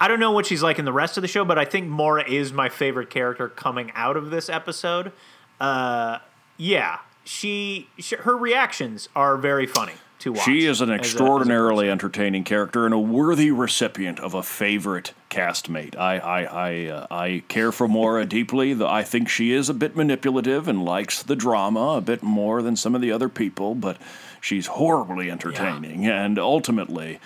I 0.00 0.08
don't 0.08 0.20
know 0.20 0.30
what 0.30 0.46
she's 0.46 0.62
like 0.62 0.78
in 0.78 0.84
the 0.84 0.92
rest 0.92 1.18
of 1.18 1.22
the 1.22 1.28
show. 1.28 1.44
But 1.44 1.58
I 1.58 1.64
think 1.64 1.88
Maura 1.88 2.24
is 2.28 2.52
my 2.52 2.68
favorite 2.68 3.10
character 3.10 3.48
coming 3.48 3.90
out 3.94 4.16
of 4.16 4.30
this 4.30 4.48
episode. 4.48 5.12
Uh, 5.60 6.18
yeah, 6.58 6.98
she, 7.26 7.88
she 7.98 8.16
her 8.16 8.36
reactions 8.36 9.08
are 9.14 9.36
very 9.36 9.66
funny 9.66 9.92
to 10.20 10.32
watch. 10.32 10.44
She 10.44 10.64
is 10.66 10.80
an 10.80 10.90
as 10.90 10.94
a- 10.94 10.98
extraordinarily 10.98 11.90
entertaining 11.90 12.44
character 12.44 12.84
and 12.86 12.94
a 12.94 12.98
worthy 12.98 13.50
recipient 13.50 14.18
of 14.20 14.32
a 14.34 14.42
favorite 14.42 15.12
castmate. 15.30 15.96
I 15.96 16.18
I 16.18 16.42
I, 16.44 16.86
uh, 16.86 17.06
I 17.10 17.42
care 17.48 17.72
for 17.72 17.86
Maura 17.88 18.24
deeply. 18.24 18.82
I 18.82 19.02
think 19.02 19.28
she 19.28 19.52
is 19.52 19.68
a 19.68 19.74
bit 19.74 19.94
manipulative 19.96 20.68
and 20.68 20.84
likes 20.84 21.22
the 21.22 21.36
drama 21.36 21.96
a 21.96 22.00
bit 22.00 22.22
more 22.22 22.62
than 22.62 22.76
some 22.76 22.94
of 22.94 23.00
the 23.00 23.12
other 23.12 23.28
people, 23.28 23.74
but 23.74 23.98
she's 24.40 24.68
horribly 24.68 25.30
entertaining. 25.30 26.06
And 26.06 26.38
ultimately, 26.38 27.18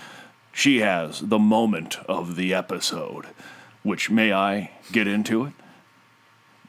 she 0.52 0.80
has 0.80 1.20
the 1.20 1.38
moment 1.38 1.98
of 2.08 2.36
the 2.36 2.52
episode. 2.54 3.26
Which 3.82 4.10
may 4.10 4.32
I 4.32 4.72
get 4.92 5.06
into 5.06 5.44
it? 5.46 5.52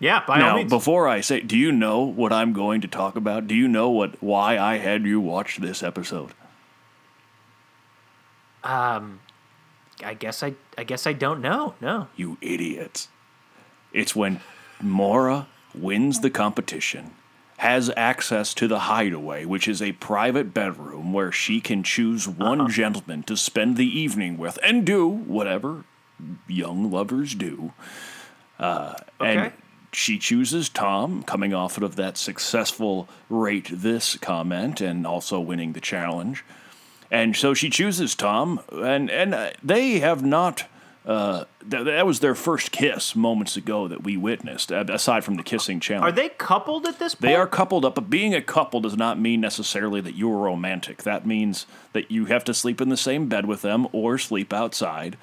Yeah, 0.01 0.23
by 0.25 0.41
all 0.41 0.63
now, 0.63 0.67
before 0.67 1.07
I 1.07 1.21
say, 1.21 1.41
do 1.41 1.55
you 1.55 1.71
know 1.71 2.01
what 2.01 2.33
I'm 2.33 2.53
going 2.53 2.81
to 2.81 2.87
talk 2.87 3.15
about? 3.15 3.45
Do 3.45 3.53
you 3.53 3.67
know 3.67 3.91
what 3.91 4.21
why 4.21 4.57
I 4.57 4.77
had 4.77 5.03
you 5.05 5.21
watch 5.21 5.57
this 5.57 5.83
episode? 5.83 6.31
Um, 8.63 9.19
I 10.03 10.15
guess 10.15 10.41
I 10.41 10.55
I 10.75 10.83
guess 10.83 11.05
I 11.05 11.13
don't 11.13 11.39
know. 11.39 11.75
No. 11.79 12.07
You 12.15 12.39
idiots. 12.41 13.09
It's 13.93 14.15
when 14.15 14.39
Maura 14.81 15.47
wins 15.75 16.21
the 16.21 16.31
competition, 16.31 17.11
has 17.57 17.91
access 17.95 18.55
to 18.55 18.67
the 18.67 18.79
hideaway, 18.79 19.45
which 19.45 19.67
is 19.67 19.83
a 19.83 19.91
private 19.93 20.51
bedroom 20.51 21.13
where 21.13 21.31
she 21.31 21.61
can 21.61 21.83
choose 21.83 22.27
one 22.27 22.69
gentleman 22.71 23.21
to 23.23 23.37
spend 23.37 23.77
the 23.77 23.85
evening 23.85 24.39
with 24.39 24.57
and 24.63 24.83
do 24.83 25.07
whatever 25.07 25.83
young 26.47 26.89
lovers 26.89 27.35
do. 27.35 27.73
Uh, 28.59 28.95
Okay. 29.19 29.37
And 29.37 29.53
she 29.93 30.17
chooses 30.17 30.69
Tom, 30.69 31.23
coming 31.23 31.53
off 31.53 31.77
of 31.77 31.95
that 31.97 32.17
successful 32.17 33.09
rate 33.29 33.69
this 33.71 34.15
comment 34.17 34.81
and 34.81 35.05
also 35.05 35.39
winning 35.39 35.73
the 35.73 35.81
challenge. 35.81 36.43
And 37.09 37.35
so 37.35 37.53
she 37.53 37.69
chooses 37.69 38.15
Tom, 38.15 38.61
and 38.71 39.09
and 39.11 39.33
uh, 39.33 39.51
they 39.63 39.99
have 39.99 40.23
not. 40.23 40.65
Uh, 41.03 41.45
th- 41.69 41.85
that 41.85 42.05
was 42.05 42.19
their 42.19 42.35
first 42.35 42.71
kiss 42.71 43.15
moments 43.15 43.57
ago 43.57 43.87
that 43.87 44.03
we 44.03 44.15
witnessed. 44.15 44.69
Aside 44.71 45.23
from 45.23 45.33
the 45.35 45.41
kissing 45.41 45.79
challenge, 45.79 46.03
Are 46.03 46.11
they 46.11 46.29
coupled 46.29 46.85
at 46.85 46.99
this 46.99 47.15
point? 47.15 47.21
they 47.23 47.35
are 47.35 47.47
coupled 47.47 47.85
up, 47.85 47.95
but 47.95 48.07
being 48.07 48.35
a 48.35 48.41
couple 48.41 48.81
does 48.81 48.95
not 48.95 49.19
mean 49.19 49.41
necessarily 49.41 49.99
that 50.01 50.13
you're 50.15 50.37
romantic. 50.37 51.01
That 51.01 51.25
means 51.25 51.65
that 51.93 52.11
you 52.11 52.25
have 52.25 52.43
to 52.43 52.53
sleep 52.53 52.79
in 52.81 52.89
the 52.89 52.97
same 52.97 53.27
bed 53.27 53.47
with 53.47 53.63
them 53.63 53.87
or 53.91 54.19
sleep 54.19 54.53
outside. 54.53 55.17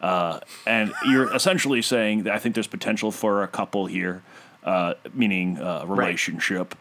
Uh, 0.00 0.40
and 0.66 0.92
you're 1.06 1.34
essentially 1.34 1.82
saying 1.82 2.22
that 2.24 2.34
I 2.34 2.38
think 2.38 2.54
there's 2.54 2.66
potential 2.66 3.10
for 3.10 3.42
a 3.42 3.48
couple 3.48 3.86
here, 3.86 4.22
uh, 4.64 4.94
meaning 5.12 5.58
uh, 5.58 5.84
relationship. 5.86 6.74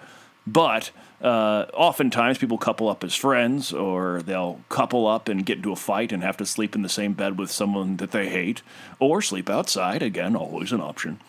But 0.47 0.91
uh, 1.21 1.65
oftentimes 1.73 2.37
people 2.37 2.57
couple 2.57 2.87
up 2.87 3.03
as 3.03 3.13
friends, 3.13 3.73
or 3.73 4.21
they'll 4.21 4.61
couple 4.69 5.05
up 5.05 5.27
and 5.27 5.45
get 5.45 5.57
into 5.57 5.71
a 5.71 5.75
fight 5.75 6.11
and 6.11 6.23
have 6.23 6.37
to 6.37 6.45
sleep 6.45 6.75
in 6.75 6.81
the 6.81 6.89
same 6.89 7.13
bed 7.13 7.37
with 7.37 7.51
someone 7.51 7.97
that 7.97 8.11
they 8.11 8.29
hate, 8.29 8.61
or 8.99 9.21
sleep 9.21 9.49
outside. 9.49 10.01
Again, 10.01 10.35
always 10.35 10.71
an 10.71 10.81
option. 10.81 11.19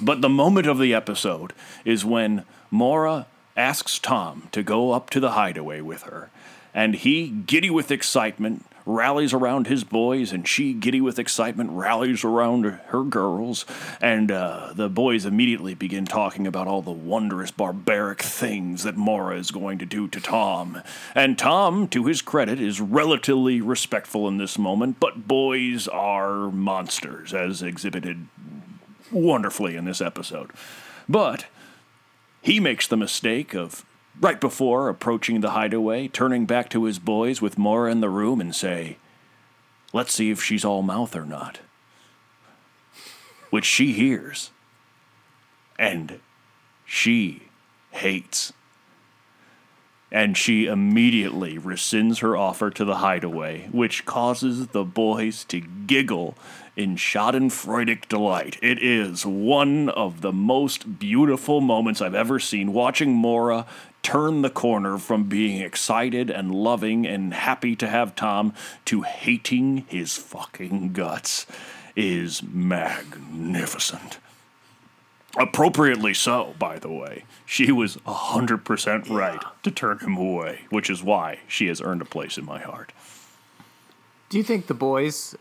But 0.00 0.22
the 0.22 0.28
moment 0.28 0.66
of 0.66 0.78
the 0.78 0.94
episode 0.94 1.52
is 1.84 2.04
when 2.04 2.44
Maura 2.70 3.26
asks 3.56 3.98
Tom 3.98 4.48
to 4.50 4.62
go 4.62 4.92
up 4.92 5.10
to 5.10 5.20
the 5.20 5.32
hideaway 5.32 5.80
with 5.80 6.02
her, 6.02 6.30
and 6.74 6.94
he, 6.94 7.28
giddy 7.28 7.70
with 7.70 7.90
excitement, 7.90 8.64
rallies 8.84 9.32
around 9.32 9.66
his 9.66 9.84
boys, 9.84 10.32
and 10.32 10.46
she, 10.46 10.72
giddy 10.72 11.00
with 11.00 11.18
excitement, 11.18 11.70
rallies 11.70 12.24
around 12.24 12.64
her 12.64 13.02
girls, 13.02 13.64
and 14.00 14.30
uh, 14.30 14.72
the 14.74 14.88
boys 14.88 15.24
immediately 15.24 15.74
begin 15.74 16.04
talking 16.04 16.46
about 16.46 16.66
all 16.66 16.82
the 16.82 16.90
wondrous, 16.90 17.50
barbaric 17.50 18.22
things 18.22 18.82
that 18.82 18.96
Mara 18.96 19.36
is 19.36 19.50
going 19.50 19.78
to 19.78 19.86
do 19.86 20.08
to 20.08 20.20
Tom. 20.20 20.82
And 21.14 21.38
Tom, 21.38 21.88
to 21.88 22.04
his 22.06 22.22
credit, 22.22 22.60
is 22.60 22.80
relatively 22.80 23.60
respectful 23.60 24.28
in 24.28 24.38
this 24.38 24.58
moment, 24.58 24.98
but 25.00 25.28
boys 25.28 25.88
are 25.88 26.50
monsters, 26.50 27.32
as 27.32 27.62
exhibited 27.62 28.26
wonderfully 29.10 29.76
in 29.76 29.84
this 29.84 30.00
episode. 30.00 30.50
But 31.08 31.46
he 32.40 32.58
makes 32.58 32.86
the 32.86 32.96
mistake 32.96 33.54
of 33.54 33.84
right 34.20 34.40
before 34.40 34.88
approaching 34.88 35.40
the 35.40 35.50
hideaway, 35.50 36.08
turning 36.08 36.46
back 36.46 36.68
to 36.70 36.84
his 36.84 36.98
boys 36.98 37.40
with 37.40 37.58
Maura 37.58 37.90
in 37.90 38.00
the 38.00 38.08
room 38.10 38.40
and 38.40 38.54
say, 38.54 38.96
Let's 39.92 40.14
see 40.14 40.30
if 40.30 40.42
she's 40.42 40.64
all 40.64 40.82
mouth 40.82 41.14
or 41.14 41.26
not. 41.26 41.60
Which 43.50 43.66
she 43.66 43.92
hears. 43.92 44.50
And 45.78 46.20
she 46.86 47.42
hates. 47.90 48.52
And 50.10 50.36
she 50.36 50.66
immediately 50.66 51.58
rescinds 51.58 52.20
her 52.20 52.36
offer 52.36 52.70
to 52.70 52.84
the 52.84 52.96
hideaway, 52.96 53.68
which 53.72 54.04
causes 54.04 54.68
the 54.68 54.84
boys 54.84 55.44
to 55.44 55.60
giggle 55.60 56.36
in 56.76 56.96
schadenfreudic 56.96 58.08
delight. 58.08 58.58
It 58.62 58.82
is 58.82 59.24
one 59.24 59.88
of 59.88 60.20
the 60.20 60.32
most 60.32 60.98
beautiful 60.98 61.60
moments 61.60 62.00
I've 62.00 62.14
ever 62.14 62.38
seen 62.38 62.72
watching 62.72 63.12
Maura 63.12 63.66
turn 64.02 64.42
the 64.42 64.50
corner 64.50 64.98
from 64.98 65.24
being 65.24 65.60
excited 65.60 66.30
and 66.30 66.54
loving 66.54 67.06
and 67.06 67.34
happy 67.34 67.76
to 67.76 67.88
have 67.88 68.14
Tom 68.14 68.52
to 68.84 69.02
hating 69.02 69.84
his 69.88 70.16
fucking 70.16 70.92
guts 70.92 71.46
is 71.94 72.42
magnificent. 72.42 74.18
Appropriately 75.38 76.12
so, 76.12 76.54
by 76.58 76.78
the 76.78 76.90
way. 76.90 77.24
She 77.46 77.72
was 77.72 77.96
100% 77.98 79.08
right 79.08 79.42
to 79.62 79.70
turn 79.70 79.98
him 80.00 80.16
away, 80.16 80.62
which 80.68 80.90
is 80.90 81.02
why 81.02 81.38
she 81.48 81.68
has 81.68 81.80
earned 81.80 82.02
a 82.02 82.06
place 82.06 82.36
in 82.36 82.44
my 82.44 82.58
heart. 82.58 82.92
Do 84.28 84.36
you 84.36 84.44
think 84.44 84.66
the 84.66 84.74
boys 84.74 85.34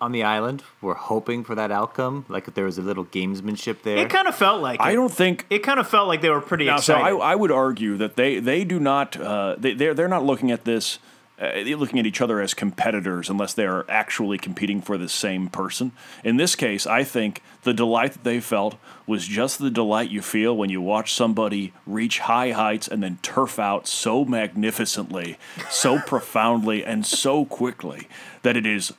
on 0.00 0.12
the 0.12 0.22
island 0.22 0.62
were 0.80 0.94
hoping 0.94 1.44
for 1.44 1.54
that 1.54 1.70
outcome, 1.70 2.24
like 2.28 2.48
if 2.48 2.54
there 2.54 2.64
was 2.64 2.78
a 2.78 2.82
little 2.82 3.04
gamesmanship 3.04 3.82
there. 3.82 3.98
It 3.98 4.10
kind 4.10 4.26
of 4.26 4.34
felt 4.34 4.62
like 4.62 4.80
I 4.80 4.92
it. 4.92 4.94
don't 4.94 5.12
think 5.12 5.46
It 5.50 5.60
kind 5.60 5.78
of 5.78 5.88
felt 5.88 6.08
like 6.08 6.22
they 6.22 6.30
were 6.30 6.40
pretty 6.40 6.66
Now, 6.66 6.78
so. 6.78 6.94
I, 6.94 7.10
I 7.10 7.34
would 7.34 7.52
argue 7.52 7.96
that 7.98 8.16
they, 8.16 8.38
they 8.38 8.64
do 8.64 8.80
not 8.80 9.18
uh, 9.20 9.56
they 9.58 9.74
they're 9.74 9.94
they're 9.94 10.08
not 10.08 10.24
looking 10.24 10.50
at 10.50 10.64
this 10.64 10.98
uh, 11.40 11.64
they're 11.64 11.76
looking 11.76 11.98
at 11.98 12.04
each 12.04 12.20
other 12.20 12.40
as 12.40 12.52
competitors 12.52 13.30
unless 13.30 13.54
they 13.54 13.64
are 13.64 13.86
actually 13.88 14.36
competing 14.36 14.82
for 14.82 14.98
the 14.98 15.08
same 15.08 15.48
person. 15.48 15.90
In 16.22 16.36
this 16.36 16.54
case, 16.54 16.86
I 16.86 17.02
think 17.02 17.42
the 17.62 17.72
delight 17.72 18.12
that 18.12 18.24
they 18.24 18.40
felt 18.40 18.76
was 19.06 19.26
just 19.26 19.58
the 19.58 19.70
delight 19.70 20.10
you 20.10 20.20
feel 20.20 20.54
when 20.54 20.68
you 20.68 20.82
watch 20.82 21.14
somebody 21.14 21.72
reach 21.86 22.18
high 22.20 22.50
heights 22.50 22.88
and 22.88 23.02
then 23.02 23.18
turf 23.22 23.58
out 23.58 23.86
so 23.86 24.24
magnificently, 24.24 25.38
so 25.70 25.98
profoundly, 26.06 26.84
and 26.84 27.06
so 27.06 27.46
quickly 27.46 28.06
that 28.42 28.56
it 28.56 28.66
is 28.66 28.92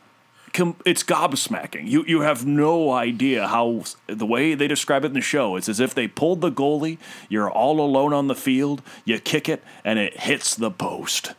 com- 0.54 0.76
it's 0.86 1.04
gobsmacking. 1.04 1.88
You 1.88 2.04
you 2.08 2.22
have 2.22 2.46
no 2.46 2.92
idea 2.92 3.48
how 3.48 3.84
the 4.08 4.26
way 4.26 4.54
they 4.54 4.68
describe 4.68 5.04
it 5.04 5.08
in 5.08 5.14
the 5.14 5.22
show. 5.22 5.56
It's 5.56 5.70
as 5.70 5.80
if 5.80 5.94
they 5.94 6.08
pulled 6.08 6.42
the 6.42 6.52
goalie. 6.52 6.98
You're 7.30 7.50
all 7.50 7.80
alone 7.80 8.14
on 8.14 8.28
the 8.28 8.36
field. 8.36 8.82
You 9.06 9.20
kick 9.20 9.50
it 9.50 9.64
and 9.84 10.00
it 10.00 10.22
hits 10.22 10.56
the 10.56 10.72
post. 10.72 11.34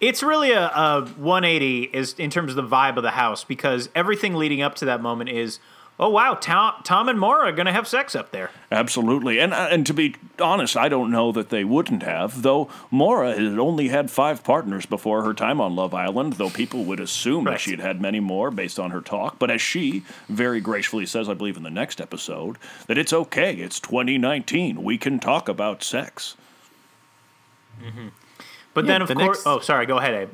It's 0.00 0.22
really 0.22 0.52
a, 0.52 0.66
a 0.68 1.06
180 1.16 1.84
is 1.92 2.14
in 2.14 2.30
terms 2.30 2.50
of 2.50 2.56
the 2.56 2.76
vibe 2.76 2.96
of 2.96 3.02
the 3.02 3.10
house 3.10 3.42
because 3.42 3.88
everything 3.94 4.34
leading 4.34 4.62
up 4.62 4.76
to 4.76 4.84
that 4.84 5.00
moment 5.00 5.30
is, 5.30 5.58
oh 6.00 6.08
wow, 6.08 6.34
Tom, 6.34 6.74
Tom 6.84 7.08
and 7.08 7.18
Maura 7.18 7.48
are 7.48 7.52
going 7.52 7.66
to 7.66 7.72
have 7.72 7.88
sex 7.88 8.14
up 8.14 8.30
there. 8.30 8.50
Absolutely, 8.70 9.38
and 9.40 9.52
uh, 9.52 9.68
and 9.70 9.84
to 9.86 9.92
be 9.94 10.14
honest, 10.40 10.76
I 10.76 10.88
don't 10.88 11.10
know 11.10 11.32
that 11.32 11.48
they 11.50 11.64
wouldn't 11.64 12.02
have. 12.02 12.42
Though 12.42 12.68
Maura 12.90 13.34
had 13.34 13.58
only 13.58 13.88
had 13.88 14.10
five 14.10 14.44
partners 14.44 14.86
before 14.86 15.24
her 15.24 15.34
time 15.34 15.60
on 15.60 15.74
Love 15.74 15.94
Island, 15.94 16.34
though 16.34 16.50
people 16.50 16.84
would 16.84 17.00
assume 17.00 17.44
Right. 17.44 17.52
that 17.52 17.60
she 17.60 17.70
had 17.72 17.80
had 17.80 18.00
many 18.00 18.20
more 18.20 18.50
based 18.50 18.78
on 18.78 18.90
her 18.90 19.00
talk. 19.00 19.38
But 19.38 19.50
as 19.50 19.60
she 19.60 20.04
very 20.28 20.60
gracefully 20.60 21.06
says, 21.06 21.28
I 21.28 21.34
believe 21.34 21.56
in 21.56 21.62
the 21.62 21.70
next 21.70 22.00
episode, 22.00 22.56
that 22.86 22.98
it's 22.98 23.12
okay. 23.12 23.54
It's 23.54 23.80
2019. 23.80 24.82
We 24.84 24.98
can 24.98 25.18
talk 25.18 25.48
about 25.48 25.82
sex. 25.82 26.36
But 28.74 28.84
Yeah, 28.84 28.92
then 28.92 29.02
of 29.02 29.08
the 29.08 29.14
course, 29.14 29.38
next- 29.38 29.46
oh 29.46 29.60
sorry, 29.60 29.86
go 29.86 29.98
ahead, 29.98 30.14
Abe. 30.14 30.28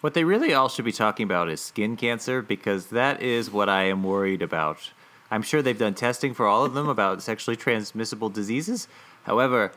What 0.00 0.14
they 0.14 0.24
really 0.24 0.54
all 0.54 0.68
should 0.68 0.84
be 0.84 0.92
talking 0.92 1.24
about 1.24 1.48
is 1.50 1.60
skin 1.60 1.96
cancer 1.96 2.40
because 2.40 2.86
that 2.86 3.20
is 3.22 3.50
what 3.50 3.68
I 3.68 3.82
am 3.84 4.02
worried 4.02 4.40
about. 4.42 4.90
I'm 5.30 5.42
sure 5.42 5.62
they've 5.62 5.78
done 5.78 5.94
testing 5.94 6.34
for 6.34 6.46
all 6.46 6.64
of 6.64 6.74
them 6.74 6.88
about 6.88 7.22
sexually 7.30 7.56
transmissible 7.56 8.28
diseases. 8.28 8.88
However, 9.24 9.72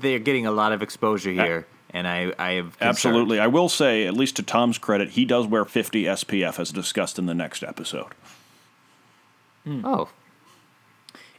they're 0.00 0.18
getting 0.18 0.46
a 0.46 0.50
lot 0.50 0.72
of 0.72 0.82
exposure 0.82 1.30
here, 1.30 1.66
and 1.90 2.08
I, 2.08 2.32
I 2.38 2.50
am 2.52 2.64
concerned. 2.70 2.88
Absolutely. 2.88 3.38
I 3.40 3.46
will 3.46 3.68
say, 3.68 4.06
at 4.06 4.14
least 4.14 4.36
to 4.36 4.42
Tom's 4.42 4.78
credit, 4.78 5.10
he 5.10 5.24
does 5.24 5.46
wear 5.46 5.64
50 5.64 6.04
SPF 6.04 6.58
as 6.58 6.72
discussed 6.72 7.18
in 7.18 7.26
the 7.26 7.34
next 7.34 7.62
episode. 7.62 8.12
Oh, 9.68 10.08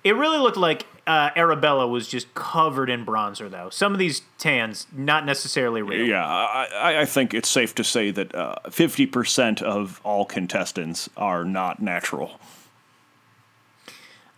It 0.04 0.16
really 0.16 0.38
looked 0.38 0.58
like 0.58 0.86
uh, 1.06 1.30
Arabella 1.38 1.88
was 1.88 2.08
just 2.10 2.34
covered 2.34 2.90
in 2.90 3.06
bronzer, 3.06 3.50
though. 3.50 3.70
Some 3.70 3.94
of 3.94 4.00
these 4.00 4.22
tans, 4.38 4.86
not 4.94 5.26
necessarily 5.26 5.82
real. 5.82 6.06
Yeah, 6.06 6.26
I, 6.26 6.68
I- 6.76 7.02
I 7.02 7.06
think 7.06 7.34
it's 7.34 7.48
safe 7.50 7.74
to 7.76 7.84
say 7.86 8.12
that 8.12 8.36
uh, 8.36 8.56
50% 8.66 9.62
of 9.62 10.02
all 10.04 10.26
contestants 10.26 11.10
are 11.16 11.46
not 11.46 11.82
natural. 11.82 12.40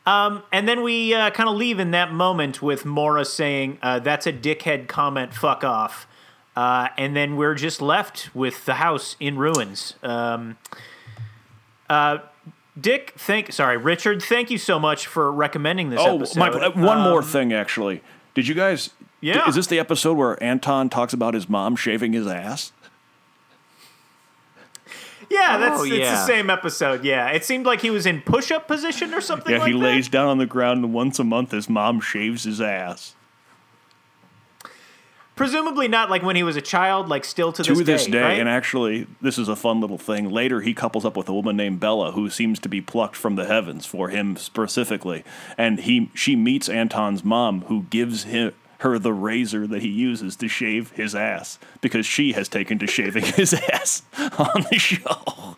And 0.09 0.67
then 0.67 0.81
we 0.83 1.13
uh, 1.13 1.29
kind 1.31 1.49
of 1.49 1.55
leave 1.55 1.79
in 1.79 1.91
that 1.91 2.11
moment 2.11 2.61
with 2.61 2.85
Maura 2.85 3.25
saying, 3.25 3.77
uh, 3.81 3.99
"That's 3.99 4.25
a 4.27 4.33
dickhead 4.33 4.87
comment. 4.87 5.33
Fuck 5.33 5.63
off." 5.63 6.07
Uh, 6.55 6.89
and 6.97 7.15
then 7.15 7.35
we're 7.37 7.55
just 7.55 7.81
left 7.81 8.29
with 8.33 8.65
the 8.65 8.75
house 8.75 9.15
in 9.19 9.37
ruins. 9.37 9.93
Um, 10.03 10.57
uh, 11.89 12.17
Dick, 12.79 13.13
thank 13.17 13.51
sorry, 13.51 13.77
Richard, 13.77 14.21
thank 14.21 14.49
you 14.49 14.57
so 14.57 14.79
much 14.79 15.05
for 15.05 15.31
recommending 15.31 15.89
this 15.89 15.99
Oh, 16.01 16.15
episode. 16.17 16.39
my, 16.39 16.47
uh, 16.49 16.71
one 16.71 16.99
more 17.01 17.19
Um, 17.19 17.23
thing, 17.25 17.51
actually. 17.53 18.01
Did 18.35 18.47
you 18.47 18.55
guys. 18.55 18.91
Yeah. 19.21 19.47
Is 19.49 19.55
this 19.55 19.67
the 19.67 19.79
episode 19.79 20.13
where 20.17 20.41
Anton 20.41 20.89
talks 20.89 21.11
about 21.11 21.33
his 21.33 21.49
mom 21.49 21.75
shaving 21.75 22.13
his 22.13 22.25
ass? 22.25 22.71
Yeah, 25.29 25.55
oh, 25.55 25.59
that's 25.59 25.81
Oh, 25.81 25.83
it's 25.83 26.09
the 26.09 26.25
same 26.25 26.49
episode. 26.49 27.03
Yeah, 27.03 27.29
it 27.29 27.45
seemed 27.45 27.65
like 27.65 27.81
he 27.81 27.89
was 27.89 28.05
in 28.05 28.21
push-up 28.21 28.67
position 28.67 29.13
or 29.13 29.21
something. 29.21 29.53
Yeah, 29.53 29.59
like 29.59 29.67
he 29.71 29.73
that. 29.73 29.83
lays 29.83 30.09
down 30.09 30.27
on 30.27 30.37
the 30.39 30.45
ground 30.45 30.83
and 30.83 30.93
once 30.93 31.19
a 31.19 31.23
month 31.23 31.51
his 31.51 31.69
mom 31.69 32.01
shaves 32.01 32.43
his 32.43 32.59
ass. 32.59 33.15
Presumably 35.35 35.87
not 35.87 36.09
like 36.09 36.21
when 36.21 36.35
he 36.35 36.43
was 36.43 36.57
a 36.57 36.61
child, 36.61 37.07
like 37.07 37.23
still 37.23 37.53
to, 37.53 37.63
to 37.63 37.73
this 37.75 38.07
day, 38.07 38.21
right? 38.21 38.39
and 38.39 38.49
actually, 38.49 39.07
this 39.21 39.37
is 39.37 39.47
a 39.47 39.55
fun 39.55 39.79
little 39.79 39.97
thing. 39.97 40.29
Later, 40.29 40.59
he 40.59 40.73
couples 40.73 41.05
up 41.05 41.15
with 41.15 41.29
a 41.29 41.33
woman 41.33 41.55
named 41.55 41.79
Bella, 41.79 42.11
who 42.11 42.29
seems 42.29 42.59
to 42.59 42.67
be 42.67 42.81
plucked 42.81 43.15
from 43.15 43.35
the 43.35 43.45
heavens 43.45 43.85
for 43.85 44.09
him 44.09 44.35
specifically, 44.35 45.23
and 45.57 45.79
he 45.79 46.11
she 46.13 46.35
meets 46.35 46.67
Anton's 46.67 47.23
mom, 47.23 47.61
who 47.61 47.83
gives 47.83 48.23
him 48.23 48.51
her 48.79 48.99
the 48.99 49.13
razor 49.13 49.67
that 49.67 49.81
he 49.81 49.89
uses 49.89 50.35
to 50.37 50.47
shave 50.47 50.91
his 50.91 51.13
ass 51.15 51.59
because 51.81 52.05
she 52.05 52.33
has 52.33 52.47
taken 52.47 52.79
to 52.79 52.87
shaving 52.87 53.23
his 53.35 53.53
ass 53.53 54.03
on 54.17 54.65
the 54.71 54.77
show. 54.77 55.55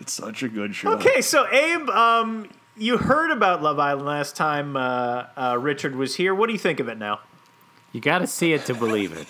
it's 0.00 0.12
such 0.12 0.42
a 0.42 0.48
good 0.48 0.74
show. 0.74 0.92
Okay, 0.92 1.20
so 1.20 1.46
Abe, 1.52 1.88
um, 1.90 2.48
you 2.76 2.98
heard 2.98 3.30
about 3.30 3.62
Love 3.62 3.78
Island 3.78 4.06
last 4.06 4.36
time 4.36 4.76
uh, 4.76 5.24
uh, 5.36 5.58
Richard 5.60 5.96
was 5.96 6.16
here. 6.16 6.34
What 6.34 6.46
do 6.46 6.52
you 6.52 6.58
think 6.58 6.80
of 6.80 6.88
it 6.88 6.98
now? 6.98 7.20
you 7.92 8.02
got 8.02 8.18
to 8.18 8.26
see 8.26 8.52
it 8.52 8.66
to 8.66 8.74
believe 8.74 9.12
it. 9.12 9.26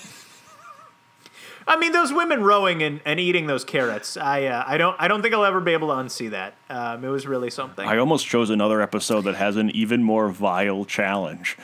I 1.68 1.76
mean, 1.76 1.92
those 1.92 2.12
women 2.12 2.42
rowing 2.42 2.82
and, 2.82 3.00
and 3.04 3.18
eating 3.18 3.46
those 3.46 3.64
carrots. 3.64 4.16
I 4.16 4.44
uh, 4.44 4.64
I 4.66 4.78
don't 4.78 4.96
I 5.00 5.08
don't 5.08 5.22
think 5.22 5.34
I'll 5.34 5.44
ever 5.44 5.60
be 5.60 5.72
able 5.72 5.88
to 5.88 5.94
unsee 5.94 6.30
that. 6.30 6.54
Um, 6.70 7.04
it 7.04 7.08
was 7.08 7.26
really 7.26 7.50
something. 7.50 7.86
I 7.86 7.98
almost 7.98 8.26
chose 8.26 8.50
another 8.50 8.80
episode 8.80 9.22
that 9.22 9.34
has 9.34 9.56
an 9.56 9.70
even 9.70 10.02
more 10.02 10.28
vile 10.28 10.84
challenge. 10.84 11.56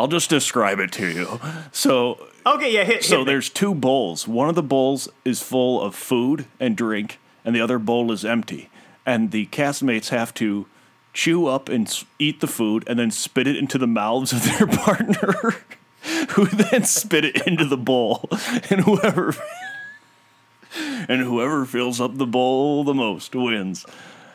I'll 0.00 0.08
just 0.08 0.30
describe 0.30 0.78
it 0.80 0.92
to 0.92 1.08
you. 1.08 1.38
So, 1.72 2.28
okay, 2.46 2.72
yeah, 2.72 2.84
hit. 2.84 3.04
so 3.04 3.18
hit 3.18 3.26
there's 3.26 3.50
two 3.50 3.74
bowls. 3.74 4.26
One 4.26 4.48
of 4.48 4.54
the 4.54 4.62
bowls 4.62 5.10
is 5.26 5.42
full 5.42 5.82
of 5.82 5.94
food 5.94 6.46
and 6.58 6.74
drink, 6.74 7.18
and 7.44 7.54
the 7.54 7.60
other 7.60 7.78
bowl 7.78 8.10
is 8.10 8.24
empty. 8.24 8.70
And 9.04 9.30
the 9.30 9.44
castmates 9.46 10.08
have 10.08 10.32
to 10.34 10.66
chew 11.12 11.46
up 11.46 11.68
and 11.68 12.02
eat 12.18 12.40
the 12.40 12.46
food 12.46 12.84
and 12.86 12.98
then 12.98 13.10
spit 13.10 13.46
it 13.46 13.56
into 13.56 13.76
the 13.76 13.86
mouths 13.86 14.32
of 14.32 14.42
their 14.44 14.66
partner, 14.78 15.56
who 16.30 16.46
then 16.46 16.84
spit 16.84 17.24
it 17.24 17.46
into 17.46 17.64
the 17.64 17.76
bowl. 17.76 18.28
And 18.70 18.80
whoever 18.80 19.34
and 21.08 21.22
whoever 21.22 21.64
fills 21.64 22.00
up 22.00 22.16
the 22.16 22.26
bowl 22.26 22.84
the 22.84 22.94
most 22.94 23.34
wins. 23.34 23.84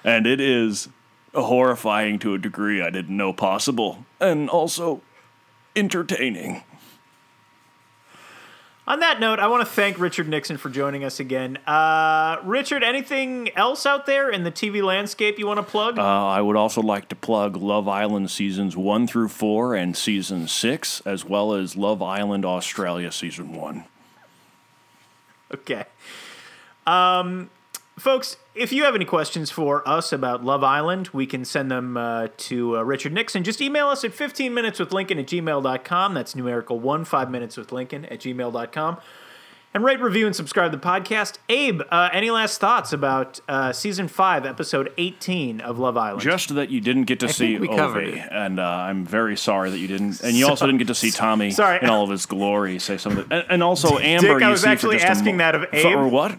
And 0.04 0.28
it 0.28 0.40
is 0.40 0.90
horrifying 1.34 2.20
to 2.20 2.34
a 2.34 2.38
degree 2.38 2.82
I 2.82 2.90
didn't 2.90 3.18
know 3.18 3.34
possible, 3.34 4.06
and 4.20 4.50
also 4.50 5.02
entertaining. 5.76 6.64
On 8.88 9.00
that 9.00 9.20
note, 9.20 9.40
I 9.40 9.48
want 9.48 9.62
to 9.62 9.74
thank 9.74 10.00
Richard 10.00 10.28
Nixon 10.28 10.58
for 10.58 10.70
joining 10.70 11.04
us 11.04 11.20
again. 11.20 11.58
Uh, 11.66 12.38
Richard, 12.44 12.84
anything 12.84 13.50
else 13.56 13.84
out 13.88 14.06
there 14.06 14.30
in 14.30 14.44
the 14.44 14.52
TV 14.52 14.84
landscape 14.84 15.40
you 15.40 15.48
want 15.48 15.58
to 15.58 15.64
plug? 15.64 15.98
Uh, 15.98 16.04
I 16.04 16.40
would 16.40 16.56
also 16.56 16.82
like 16.82 17.10
to 17.10 17.16
plug 17.16 17.56
Love 17.56 17.88
Island 17.88 18.30
seasons 18.30 18.78
one 18.78 19.08
through 19.08 19.30
four 19.30 19.74
and 19.74 19.98
season 19.98 20.48
six, 20.48 21.02
as 21.02 21.26
well 21.26 21.54
as 21.54 21.76
Love 21.76 22.04
Island 22.04 22.46
Australia 22.46 23.12
season 23.12 23.54
one. 23.54 23.86
Okay. 25.52 25.86
Um, 26.86 27.50
folks, 27.98 28.38
if 28.54 28.72
you 28.72 28.84
have 28.84 28.96
any 28.96 29.06
questions 29.06 29.52
for 29.52 29.88
us 29.88 30.12
about 30.14 30.44
Love 30.44 30.64
Island, 30.64 31.10
we 31.14 31.26
can 31.26 31.46
send 31.46 31.70
them 31.72 31.98
uh, 31.98 32.28
to 32.38 32.78
uh, 32.78 32.84
Richard 32.84 33.14
Nixon. 33.14 33.44
Just 33.44 33.62
email 33.62 33.88
us 33.88 34.04
at 34.04 34.14
15 34.14 34.54
minutes 34.54 34.80
with 34.80 34.92
Lincoln 34.92 35.20
at 35.20 35.28
gmail.com. 35.28 36.14
That's 36.14 36.36
numerical 36.36 36.80
one, 36.80 37.06
five 37.06 37.30
minutes 37.32 37.58
with 37.58 37.72
Lincoln 37.72 38.06
at 38.06 38.20
gmail.com. 38.20 38.98
And 39.74 39.84
rate, 39.84 40.00
review, 40.00 40.26
and 40.26 40.34
subscribe 40.34 40.72
to 40.72 40.78
the 40.78 40.82
podcast. 40.86 41.38
Abe, 41.50 41.82
uh, 41.92 42.08
any 42.14 42.32
last 42.32 42.62
thoughts 42.62 42.94
about 42.94 43.42
uh, 43.50 43.74
season 43.74 44.08
five, 44.08 44.46
episode 44.46 44.94
18 44.98 45.60
of 45.60 45.78
Love 45.78 45.98
Island? 45.98 46.22
Just 46.22 46.56
that 46.56 46.70
you 46.70 46.80
didn't 46.80 47.04
get 47.04 47.20
to 47.20 47.28
see 47.28 47.58
think 47.58 47.70
we 47.70 47.76
covered 47.76 48.06
Ovie, 48.06 48.20
it. 48.20 48.30
and 48.32 48.58
uh, 48.58 48.64
I'm 48.64 49.04
very 49.04 49.36
sorry 49.36 49.70
that 49.72 49.78
you 49.78 49.90
didn't. 49.90 50.22
And 50.22 50.34
you 50.34 50.48
also 50.48 50.66
didn't 50.66 50.78
get 50.78 50.88
to 50.88 50.96
see 50.96 51.12
Tommy 51.12 51.52
sorry. 51.52 51.80
in 51.82 51.90
all 51.90 52.06
of 52.06 52.10
his 52.10 52.26
glory. 52.26 52.80
Say 52.80 52.96
something, 52.96 53.26
and, 53.30 53.46
and 53.50 53.62
also 53.64 54.00
Amber. 54.00 54.36
Dick, 54.36 54.44
I 54.44 54.50
was 54.50 54.62
see 54.62 54.70
actually 54.70 55.02
asking 55.02 55.36
mo- 55.36 55.44
that 55.44 55.56
of 55.56 55.62
For- 55.68 55.76
Abe. 55.76 55.98
or 55.98 56.08
what? 56.08 56.38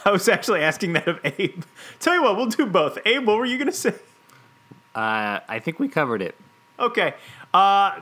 I 0.04 0.10
was 0.10 0.28
actually 0.28 0.62
asking 0.62 0.94
that 0.94 1.08
of 1.08 1.20
Abe. 1.24 1.64
Tell 2.00 2.14
you 2.14 2.22
what, 2.22 2.36
we'll 2.36 2.46
do 2.46 2.66
both. 2.66 2.98
Abe, 3.04 3.26
what 3.26 3.38
were 3.38 3.44
you 3.44 3.58
going 3.58 3.68
to 3.68 3.72
say? 3.72 3.94
Uh, 4.94 5.40
I 5.48 5.60
think 5.62 5.78
we 5.78 5.88
covered 5.88 6.22
it. 6.22 6.34
Okay. 6.78 7.14
Uh, 7.52 8.00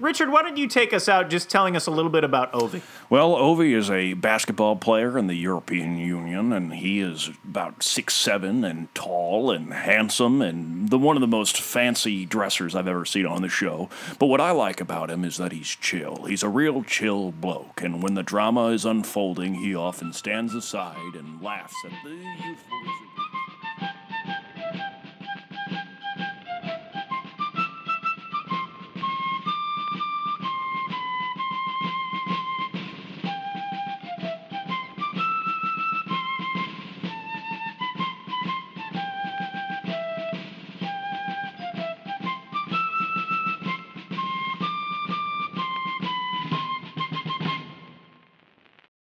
Richard, 0.00 0.30
why 0.30 0.42
don't 0.42 0.56
you 0.56 0.68
take 0.68 0.92
us 0.92 1.08
out 1.08 1.28
just 1.28 1.50
telling 1.50 1.74
us 1.74 1.88
a 1.88 1.90
little 1.90 2.10
bit 2.10 2.22
about 2.22 2.54
Ovie? 2.54 2.82
Well, 3.10 3.34
Ovie 3.34 3.74
is 3.74 3.90
a 3.90 4.12
basketball 4.12 4.76
player 4.76 5.18
in 5.18 5.26
the 5.26 5.34
European 5.34 5.98
Union, 5.98 6.52
and 6.52 6.72
he 6.74 7.00
is 7.00 7.30
about 7.44 7.82
six 7.82 8.14
seven 8.14 8.62
and 8.62 8.94
tall 8.94 9.50
and 9.50 9.72
handsome, 9.72 10.40
and 10.40 10.88
the 10.88 10.98
one 10.98 11.16
of 11.16 11.20
the 11.20 11.26
most 11.26 11.60
fancy 11.60 12.24
dressers 12.24 12.76
I've 12.76 12.86
ever 12.86 13.04
seen 13.04 13.26
on 13.26 13.42
the 13.42 13.48
show. 13.48 13.88
But 14.20 14.26
what 14.26 14.40
I 14.40 14.52
like 14.52 14.80
about 14.80 15.10
him 15.10 15.24
is 15.24 15.36
that 15.38 15.50
he's 15.50 15.68
chill. 15.68 16.26
He's 16.26 16.44
a 16.44 16.48
real 16.48 16.84
chill 16.84 17.32
bloke, 17.32 17.82
and 17.82 18.00
when 18.00 18.14
the 18.14 18.22
drama 18.22 18.68
is 18.68 18.84
unfolding, 18.84 19.54
he 19.54 19.74
often 19.74 20.12
stands 20.12 20.54
aside 20.54 21.16
and 21.16 21.42
laughs 21.42 21.74
at 21.84 21.92
the 22.04 22.10
youthful. 22.10 23.17